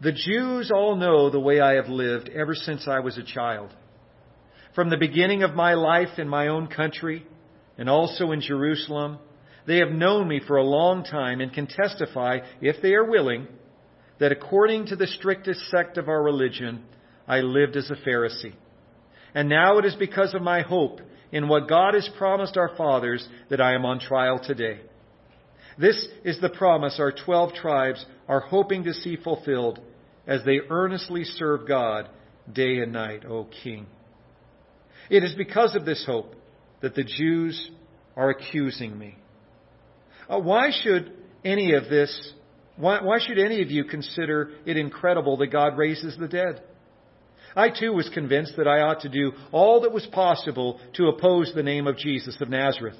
The 0.01 0.11
Jews 0.11 0.71
all 0.75 0.97
know 0.97 1.29
the 1.29 1.39
way 1.39 1.61
I 1.61 1.75
have 1.75 1.87
lived 1.87 2.29
ever 2.29 2.53
since 2.53 2.85
I 2.85 2.99
was 2.99 3.17
a 3.17 3.23
child. 3.23 3.73
From 4.75 4.89
the 4.89 4.97
beginning 4.97 5.41
of 5.43 5.55
my 5.55 5.73
life 5.73 6.19
in 6.19 6.27
my 6.27 6.49
own 6.49 6.67
country 6.67 7.25
and 7.77 7.89
also 7.89 8.31
in 8.31 8.41
Jerusalem, 8.41 9.19
they 9.65 9.77
have 9.77 9.89
known 9.89 10.27
me 10.27 10.41
for 10.45 10.57
a 10.57 10.63
long 10.63 11.05
time 11.05 11.39
and 11.39 11.51
can 11.51 11.65
testify, 11.65 12.39
if 12.61 12.81
they 12.81 12.93
are 12.93 13.09
willing, 13.09 13.47
that 14.19 14.33
according 14.33 14.87
to 14.87 14.95
the 14.95 15.07
strictest 15.07 15.61
sect 15.71 15.97
of 15.97 16.09
our 16.09 16.21
religion, 16.21 16.83
I 17.27 17.39
lived 17.39 17.77
as 17.77 17.89
a 17.89 17.95
Pharisee. 17.95 18.53
And 19.33 19.49
now 19.49 19.77
it 19.77 19.85
is 19.85 19.95
because 19.95 20.33
of 20.33 20.41
my 20.41 20.61
hope 20.61 20.99
in 21.31 21.47
what 21.47 21.67
God 21.67 21.93
has 21.93 22.09
promised 22.17 22.57
our 22.57 22.75
fathers 22.75 23.27
that 23.49 23.61
I 23.61 23.73
am 23.75 23.85
on 23.85 23.99
trial 23.99 24.39
today. 24.39 24.81
This 25.77 26.07
is 26.23 26.39
the 26.39 26.49
promise 26.49 26.99
our 26.99 27.11
twelve 27.11 27.53
tribes 27.53 28.05
are 28.27 28.39
hoping 28.41 28.83
to 28.83 28.93
see 28.93 29.17
fulfilled 29.17 29.79
as 30.27 30.43
they 30.45 30.59
earnestly 30.69 31.23
serve 31.23 31.67
God 31.67 32.09
day 32.51 32.77
and 32.79 32.93
night, 32.93 33.25
O 33.25 33.47
King. 33.63 33.87
It 35.09 35.23
is 35.23 35.33
because 35.35 35.75
of 35.75 35.85
this 35.85 36.03
hope 36.05 36.35
that 36.81 36.95
the 36.95 37.03
Jews 37.03 37.69
are 38.15 38.29
accusing 38.29 38.97
me. 38.97 39.17
Uh, 40.29 40.39
why 40.39 40.71
should 40.71 41.11
any 41.43 41.73
of 41.73 41.89
this, 41.89 42.33
why, 42.77 43.01
why 43.01 43.19
should 43.19 43.37
any 43.37 43.61
of 43.61 43.69
you 43.69 43.83
consider 43.83 44.51
it 44.65 44.77
incredible 44.77 45.37
that 45.37 45.47
God 45.47 45.77
raises 45.77 46.17
the 46.17 46.27
dead? 46.27 46.61
I 47.55 47.69
too 47.69 47.93
was 47.93 48.09
convinced 48.13 48.57
that 48.57 48.67
I 48.67 48.81
ought 48.81 49.01
to 49.01 49.09
do 49.09 49.31
all 49.51 49.81
that 49.81 49.93
was 49.93 50.05
possible 50.07 50.79
to 50.95 51.07
oppose 51.07 51.51
the 51.53 51.63
name 51.63 51.87
of 51.87 51.97
Jesus 51.97 52.37
of 52.41 52.49
Nazareth. 52.49 52.97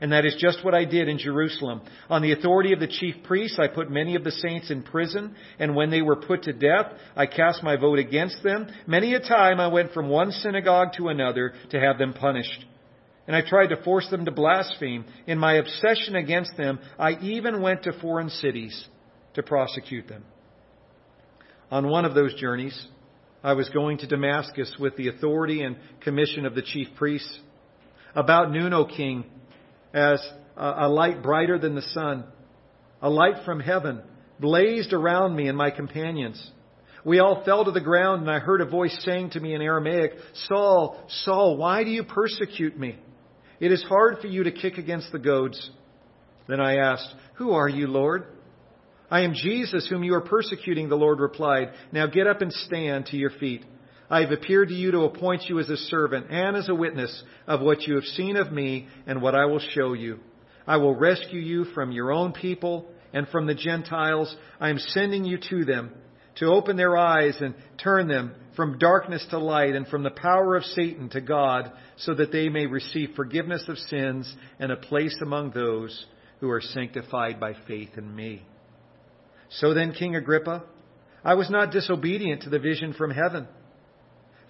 And 0.00 0.12
that 0.12 0.26
is 0.26 0.36
just 0.38 0.64
what 0.64 0.74
I 0.74 0.84
did 0.84 1.08
in 1.08 1.18
Jerusalem. 1.18 1.80
On 2.10 2.22
the 2.22 2.32
authority 2.32 2.72
of 2.72 2.80
the 2.80 2.86
chief 2.86 3.14
priests, 3.24 3.58
I 3.58 3.68
put 3.68 3.90
many 3.90 4.14
of 4.14 4.24
the 4.24 4.30
saints 4.30 4.70
in 4.70 4.82
prison, 4.82 5.34
and 5.58 5.74
when 5.74 5.90
they 5.90 6.02
were 6.02 6.16
put 6.16 6.42
to 6.44 6.52
death, 6.52 6.92
I 7.14 7.26
cast 7.26 7.62
my 7.62 7.76
vote 7.76 7.98
against 7.98 8.42
them. 8.42 8.68
Many 8.86 9.14
a 9.14 9.20
time 9.20 9.58
I 9.58 9.68
went 9.68 9.92
from 9.92 10.08
one 10.08 10.32
synagogue 10.32 10.88
to 10.98 11.08
another 11.08 11.54
to 11.70 11.80
have 11.80 11.98
them 11.98 12.12
punished. 12.12 12.64
And 13.26 13.34
I 13.34 13.40
tried 13.40 13.68
to 13.68 13.82
force 13.82 14.08
them 14.10 14.24
to 14.24 14.30
blaspheme. 14.30 15.04
In 15.26 15.38
my 15.38 15.54
obsession 15.54 16.14
against 16.14 16.56
them, 16.56 16.78
I 16.98 17.12
even 17.20 17.62
went 17.62 17.84
to 17.84 17.98
foreign 18.00 18.30
cities 18.30 18.86
to 19.34 19.42
prosecute 19.42 20.08
them. 20.08 20.24
On 21.70 21.88
one 21.88 22.04
of 22.04 22.14
those 22.14 22.34
journeys, 22.34 22.86
I 23.42 23.54
was 23.54 23.68
going 23.70 23.98
to 23.98 24.06
Damascus 24.06 24.74
with 24.78 24.96
the 24.96 25.08
authority 25.08 25.62
and 25.62 25.76
commission 26.00 26.46
of 26.46 26.54
the 26.54 26.62
chief 26.62 26.88
priests. 26.96 27.40
About 28.14 28.50
noon, 28.50 28.72
O 28.72 28.84
king, 28.84 29.24
as 29.96 30.22
a 30.56 30.88
light 30.88 31.22
brighter 31.22 31.58
than 31.58 31.74
the 31.74 31.82
sun. 31.82 32.24
A 33.02 33.10
light 33.10 33.44
from 33.44 33.60
heaven 33.60 34.02
blazed 34.38 34.92
around 34.92 35.34
me 35.34 35.48
and 35.48 35.56
my 35.56 35.70
companions. 35.70 36.50
We 37.04 37.20
all 37.20 37.44
fell 37.44 37.64
to 37.64 37.70
the 37.70 37.80
ground, 37.80 38.22
and 38.22 38.30
I 38.30 38.40
heard 38.40 38.60
a 38.60 38.66
voice 38.66 38.96
saying 39.04 39.30
to 39.30 39.40
me 39.40 39.54
in 39.54 39.62
Aramaic, 39.62 40.12
Saul, 40.48 41.02
Saul, 41.24 41.56
why 41.56 41.84
do 41.84 41.90
you 41.90 42.02
persecute 42.02 42.78
me? 42.78 42.96
It 43.60 43.72
is 43.72 43.84
hard 43.88 44.18
for 44.20 44.26
you 44.26 44.44
to 44.44 44.52
kick 44.52 44.76
against 44.76 45.12
the 45.12 45.18
goads. 45.18 45.70
Then 46.48 46.60
I 46.60 46.76
asked, 46.76 47.14
Who 47.36 47.52
are 47.52 47.68
you, 47.68 47.86
Lord? 47.86 48.26
I 49.10 49.20
am 49.20 49.34
Jesus, 49.34 49.86
whom 49.88 50.02
you 50.02 50.14
are 50.14 50.20
persecuting, 50.20 50.88
the 50.88 50.96
Lord 50.96 51.20
replied. 51.20 51.72
Now 51.92 52.06
get 52.06 52.26
up 52.26 52.42
and 52.42 52.52
stand 52.52 53.06
to 53.06 53.16
your 53.16 53.30
feet. 53.30 53.64
I 54.08 54.20
have 54.20 54.30
appeared 54.30 54.68
to 54.68 54.74
you 54.74 54.92
to 54.92 55.00
appoint 55.00 55.44
you 55.48 55.58
as 55.58 55.68
a 55.68 55.76
servant 55.76 56.26
and 56.30 56.56
as 56.56 56.68
a 56.68 56.74
witness 56.74 57.22
of 57.46 57.60
what 57.60 57.82
you 57.82 57.96
have 57.96 58.04
seen 58.04 58.36
of 58.36 58.52
me 58.52 58.86
and 59.06 59.20
what 59.20 59.34
I 59.34 59.46
will 59.46 59.58
show 59.58 59.94
you. 59.94 60.20
I 60.66 60.76
will 60.76 60.94
rescue 60.94 61.40
you 61.40 61.64
from 61.66 61.92
your 61.92 62.12
own 62.12 62.32
people 62.32 62.86
and 63.12 63.26
from 63.28 63.46
the 63.46 63.54
Gentiles. 63.54 64.34
I 64.60 64.70
am 64.70 64.78
sending 64.78 65.24
you 65.24 65.38
to 65.50 65.64
them 65.64 65.90
to 66.36 66.46
open 66.46 66.76
their 66.76 66.96
eyes 66.96 67.36
and 67.40 67.54
turn 67.82 68.08
them 68.08 68.34
from 68.54 68.78
darkness 68.78 69.26
to 69.30 69.38
light 69.38 69.74
and 69.74 69.86
from 69.86 70.02
the 70.02 70.10
power 70.10 70.56
of 70.56 70.64
Satan 70.64 71.08
to 71.10 71.20
God 71.20 71.72
so 71.96 72.14
that 72.14 72.32
they 72.32 72.48
may 72.48 72.66
receive 72.66 73.10
forgiveness 73.16 73.64
of 73.68 73.78
sins 73.78 74.32
and 74.58 74.70
a 74.70 74.76
place 74.76 75.16
among 75.22 75.50
those 75.50 76.06
who 76.40 76.50
are 76.50 76.60
sanctified 76.60 77.40
by 77.40 77.54
faith 77.66 77.90
in 77.96 78.14
me. 78.14 78.42
So 79.48 79.74
then, 79.74 79.92
King 79.92 80.16
Agrippa, 80.16 80.64
I 81.24 81.34
was 81.34 81.50
not 81.50 81.70
disobedient 81.70 82.42
to 82.42 82.50
the 82.50 82.58
vision 82.58 82.92
from 82.92 83.10
heaven. 83.10 83.46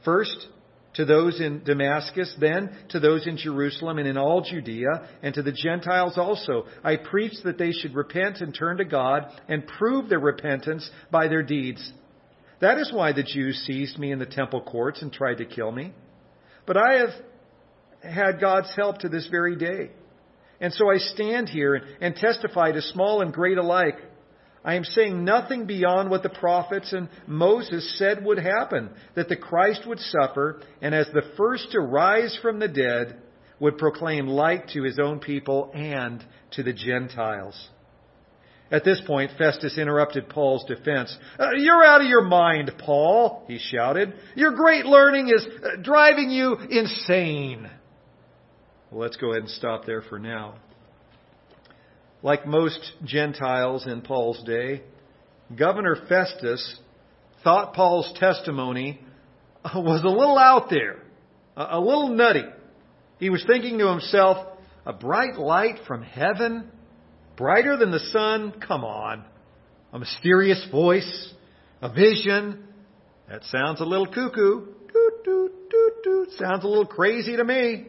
First, 0.06 0.46
to 0.94 1.04
those 1.04 1.40
in 1.40 1.62
Damascus, 1.64 2.34
then 2.40 2.74
to 2.90 3.00
those 3.00 3.26
in 3.26 3.36
Jerusalem 3.36 3.98
and 3.98 4.08
in 4.08 4.16
all 4.16 4.40
Judea, 4.40 5.08
and 5.22 5.34
to 5.34 5.42
the 5.42 5.52
Gentiles 5.52 6.16
also. 6.16 6.64
I 6.82 6.96
preached 6.96 7.42
that 7.44 7.58
they 7.58 7.72
should 7.72 7.94
repent 7.94 8.40
and 8.40 8.54
turn 8.54 8.78
to 8.78 8.84
God 8.84 9.26
and 9.48 9.66
prove 9.66 10.08
their 10.08 10.20
repentance 10.20 10.88
by 11.10 11.28
their 11.28 11.42
deeds. 11.42 11.92
That 12.60 12.78
is 12.78 12.90
why 12.92 13.12
the 13.12 13.22
Jews 13.22 13.62
seized 13.66 13.98
me 13.98 14.12
in 14.12 14.18
the 14.18 14.26
temple 14.26 14.62
courts 14.62 15.02
and 15.02 15.12
tried 15.12 15.38
to 15.38 15.44
kill 15.44 15.70
me. 15.70 15.92
But 16.66 16.78
I 16.78 17.00
have 17.00 17.10
had 18.02 18.40
God's 18.40 18.74
help 18.74 18.98
to 18.98 19.10
this 19.10 19.26
very 19.30 19.56
day. 19.56 19.90
And 20.60 20.72
so 20.72 20.90
I 20.90 20.96
stand 20.96 21.50
here 21.50 21.82
and 22.00 22.16
testify 22.16 22.72
to 22.72 22.80
small 22.80 23.20
and 23.20 23.32
great 23.32 23.58
alike 23.58 23.98
I 24.66 24.74
am 24.74 24.82
saying 24.82 25.24
nothing 25.24 25.66
beyond 25.66 26.10
what 26.10 26.24
the 26.24 26.28
prophets 26.28 26.92
and 26.92 27.08
Moses 27.28 27.96
said 27.98 28.24
would 28.24 28.38
happen 28.38 28.90
that 29.14 29.28
the 29.28 29.36
Christ 29.36 29.86
would 29.86 30.00
suffer, 30.00 30.60
and 30.82 30.92
as 30.92 31.06
the 31.06 31.32
first 31.36 31.70
to 31.70 31.80
rise 31.80 32.36
from 32.42 32.58
the 32.58 32.66
dead, 32.66 33.16
would 33.60 33.78
proclaim 33.78 34.26
light 34.26 34.68
to 34.70 34.82
his 34.82 34.98
own 34.98 35.20
people 35.20 35.70
and 35.72 36.22
to 36.50 36.64
the 36.64 36.72
Gentiles. 36.72 37.68
At 38.70 38.84
this 38.84 39.00
point, 39.06 39.30
Festus 39.38 39.78
interrupted 39.78 40.28
Paul's 40.28 40.64
defense. 40.64 41.16
Uh, 41.38 41.50
you're 41.56 41.84
out 41.84 42.00
of 42.00 42.08
your 42.08 42.24
mind, 42.24 42.72
Paul, 42.78 43.44
he 43.46 43.58
shouted. 43.58 44.14
Your 44.34 44.50
great 44.50 44.84
learning 44.84 45.28
is 45.28 45.46
uh, 45.46 45.80
driving 45.80 46.28
you 46.30 46.56
insane. 46.68 47.70
Well, 48.90 49.00
let's 49.00 49.16
go 49.16 49.30
ahead 49.30 49.42
and 49.42 49.50
stop 49.50 49.86
there 49.86 50.02
for 50.02 50.18
now. 50.18 50.56
Like 52.26 52.44
most 52.44 52.80
Gentiles 53.04 53.86
in 53.86 54.02
Paul's 54.02 54.42
day, 54.42 54.82
Governor 55.54 55.94
Festus 56.08 56.80
thought 57.44 57.72
Paul's 57.72 58.12
testimony 58.18 59.00
was 59.76 60.02
a 60.02 60.08
little 60.08 60.36
out 60.36 60.68
there, 60.68 61.04
a 61.56 61.78
little 61.78 62.08
nutty. 62.08 62.42
He 63.20 63.30
was 63.30 63.44
thinking 63.46 63.78
to 63.78 63.86
himself, 63.86 64.44
a 64.84 64.92
bright 64.92 65.38
light 65.38 65.76
from 65.86 66.02
heaven, 66.02 66.68
brighter 67.36 67.76
than 67.76 67.92
the 67.92 68.00
sun? 68.00 68.54
Come 68.66 68.82
on. 68.82 69.24
A 69.92 70.00
mysterious 70.00 70.66
voice, 70.68 71.32
a 71.80 71.92
vision. 71.92 72.64
That 73.28 73.44
sounds 73.44 73.80
a 73.80 73.84
little 73.84 74.08
cuckoo. 74.08 74.66
Doot, 74.92 75.24
doot, 75.24 75.70
doot, 75.70 76.02
doot. 76.02 76.28
Sounds 76.38 76.64
a 76.64 76.66
little 76.66 76.86
crazy 76.86 77.36
to 77.36 77.44
me. 77.44 77.86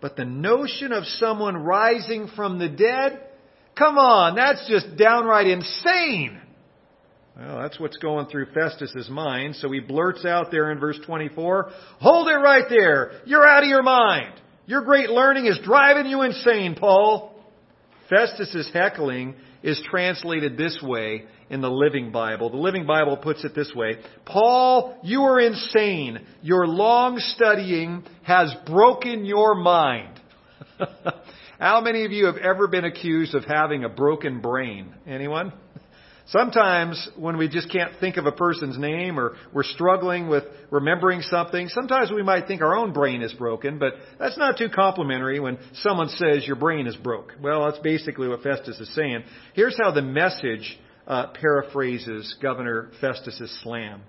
But 0.00 0.16
the 0.16 0.24
notion 0.24 0.90
of 0.92 1.04
someone 1.04 1.56
rising 1.56 2.26
from 2.34 2.58
the 2.58 2.68
dead, 2.68 3.23
Come 3.76 3.98
on, 3.98 4.36
that's 4.36 4.68
just 4.68 4.96
downright 4.96 5.46
insane. 5.46 6.40
Well, 7.36 7.58
that's 7.58 7.80
what's 7.80 7.96
going 7.96 8.26
through 8.26 8.46
Festus's 8.54 9.08
mind, 9.08 9.56
so 9.56 9.70
he 9.72 9.80
blurts 9.80 10.24
out 10.24 10.52
there 10.52 10.70
in 10.70 10.78
verse 10.78 10.98
24, 11.04 11.70
Hold 11.98 12.28
it 12.28 12.36
right 12.36 12.66
there! 12.68 13.20
You're 13.24 13.46
out 13.46 13.64
of 13.64 13.68
your 13.68 13.82
mind! 13.82 14.40
Your 14.66 14.82
great 14.82 15.10
learning 15.10 15.46
is 15.46 15.58
driving 15.64 16.06
you 16.06 16.22
insane, 16.22 16.76
Paul! 16.76 17.34
Festus's 18.08 18.70
heckling 18.72 19.34
is 19.64 19.82
translated 19.90 20.56
this 20.56 20.78
way 20.80 21.24
in 21.50 21.60
the 21.60 21.70
Living 21.70 22.12
Bible. 22.12 22.50
The 22.50 22.56
Living 22.56 22.86
Bible 22.86 23.16
puts 23.16 23.44
it 23.44 23.54
this 23.54 23.72
way 23.74 23.98
Paul, 24.24 24.98
you 25.02 25.22
are 25.22 25.40
insane. 25.40 26.20
Your 26.42 26.66
long 26.66 27.18
studying 27.18 28.04
has 28.22 28.54
broken 28.66 29.24
your 29.24 29.54
mind. 29.54 30.20
How 31.58 31.80
many 31.80 32.04
of 32.04 32.10
you 32.10 32.26
have 32.26 32.36
ever 32.36 32.66
been 32.66 32.84
accused 32.84 33.34
of 33.34 33.44
having 33.44 33.84
a 33.84 33.88
broken 33.88 34.40
brain? 34.40 34.92
Anyone? 35.06 35.52
Sometimes 36.26 37.08
when 37.16 37.36
we 37.36 37.48
just 37.48 37.70
can't 37.70 37.92
think 38.00 38.16
of 38.16 38.26
a 38.26 38.32
person's 38.32 38.78
name 38.78 39.20
or 39.20 39.36
we're 39.52 39.62
struggling 39.62 40.26
with 40.26 40.44
remembering 40.70 41.20
something, 41.20 41.68
sometimes 41.68 42.10
we 42.10 42.22
might 42.22 42.46
think 42.48 42.62
our 42.62 42.74
own 42.74 42.92
brain 42.92 43.22
is 43.22 43.32
broken, 43.34 43.78
but 43.78 43.92
that's 44.18 44.38
not 44.38 44.56
too 44.56 44.68
complimentary 44.68 45.38
when 45.38 45.58
someone 45.74 46.08
says 46.08 46.46
your 46.46 46.56
brain 46.56 46.86
is 46.86 46.96
broke. 46.96 47.34
Well, 47.42 47.66
that's 47.66 47.78
basically 47.80 48.26
what 48.26 48.42
Festus 48.42 48.80
is 48.80 48.92
saying. 48.94 49.22
Here's 49.52 49.78
how 49.78 49.92
the 49.92 50.02
message 50.02 50.78
uh, 51.06 51.28
paraphrases 51.28 52.34
Governor 52.40 52.90
Festus's 53.00 53.56
slam. 53.62 54.00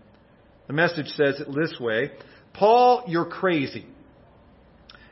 The 0.67 0.73
message 0.73 1.08
says 1.10 1.41
it 1.41 1.47
this 1.53 1.77
way 1.79 2.12
Paul, 2.53 3.03
you're 3.08 3.25
crazy. 3.25 3.86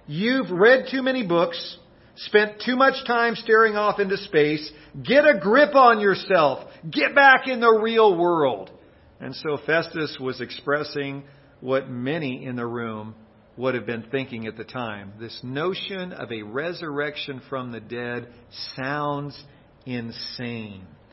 You've 0.08 0.52
read 0.52 0.88
too 0.90 1.04
many 1.04 1.28
books 1.28 1.78
spent 2.16 2.62
too 2.66 2.76
much 2.76 3.06
time 3.06 3.36
staring 3.36 3.76
off 3.76 4.00
into 4.00 4.18
space. 4.18 4.72
Get 5.04 5.26
a 5.26 5.40
grip 5.40 5.76
on 5.76 6.00
yourself. 6.00 6.68
Get 6.90 7.16
back 7.16 7.48
in 7.48 7.60
the 7.60 7.80
real 7.82 8.18
world. 8.18 8.70
And 9.20 9.36
so 9.36 9.58
Festus 9.66 10.18
was 10.20 10.42
expressing 10.42 11.24
what 11.62 11.90
many 11.90 12.46
in 12.46 12.56
the 12.56 12.68
room 12.68 13.16
would 13.56 13.76
have 13.76 13.86
been 13.86 14.06
thinking 14.12 14.48
at 14.48 14.58
the 14.58 14.64
time. 14.64 15.14
This 15.20 15.40
notion 15.44 16.12
of 16.12 16.32
a 16.32 16.42
resurrection 16.42 17.42
from 17.50 17.72
the 17.72 17.80
dead 17.80 18.28
sounds 18.76 19.42
insane. 19.86 20.88